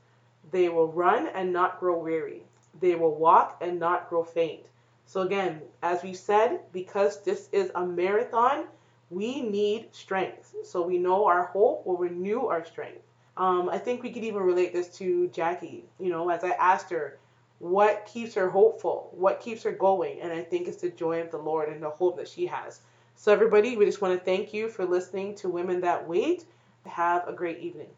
They 0.51 0.69
will 0.69 0.89
run 0.89 1.29
and 1.29 1.53
not 1.53 1.79
grow 1.79 1.99
weary. 1.99 2.43
They 2.81 2.97
will 2.97 3.15
walk 3.15 3.59
and 3.61 3.79
not 3.79 4.09
grow 4.09 4.25
faint. 4.25 4.67
So, 5.07 5.21
again, 5.21 5.63
as 5.83 6.03
we 6.03 6.15
said, 6.15 6.61
because 6.73 7.23
this 7.23 7.49
is 7.53 7.71
a 7.75 7.87
marathon, 7.87 8.67
we 9.11 9.41
need 9.41 9.95
strength. 9.95 10.55
So, 10.65 10.83
we 10.83 10.99
know 10.99 11.27
our 11.27 11.45
hope 11.45 11.87
will 11.87 11.97
renew 11.97 12.47
our 12.47 12.65
strength. 12.65 13.06
Um, 13.37 13.69
I 13.69 13.79
think 13.79 14.03
we 14.03 14.13
could 14.13 14.25
even 14.25 14.43
relate 14.43 14.73
this 14.73 14.89
to 14.99 15.29
Jackie. 15.29 15.85
You 15.99 16.11
know, 16.11 16.29
as 16.31 16.45
I 16.45 16.51
asked 16.51 16.91
her, 16.91 17.19
what 17.59 18.07
keeps 18.07 18.35
her 18.35 18.51
hopeful? 18.51 19.11
What 19.13 19.41
keeps 19.41 19.63
her 19.63 19.73
going? 19.73 20.21
And 20.21 20.33
I 20.33 20.43
think 20.43 20.69
it's 20.69 20.83
the 20.83 20.91
joy 20.91 21.21
of 21.21 21.31
the 21.31 21.39
Lord 21.39 21.69
and 21.69 21.83
the 21.83 21.91
hope 21.91 22.17
that 22.19 22.29
she 22.29 22.47
has. 22.47 22.81
So, 23.15 23.33
everybody, 23.33 23.77
we 23.77 23.87
just 23.87 24.03
want 24.03 24.19
to 24.19 24.25
thank 24.25 24.53
you 24.53 24.69
for 24.69 24.85
listening 24.85 25.35
to 25.37 25.49
Women 25.49 25.81
That 25.81 26.07
Wait. 26.07 26.45
Have 26.87 27.27
a 27.27 27.33
great 27.33 27.59
evening. 27.59 27.89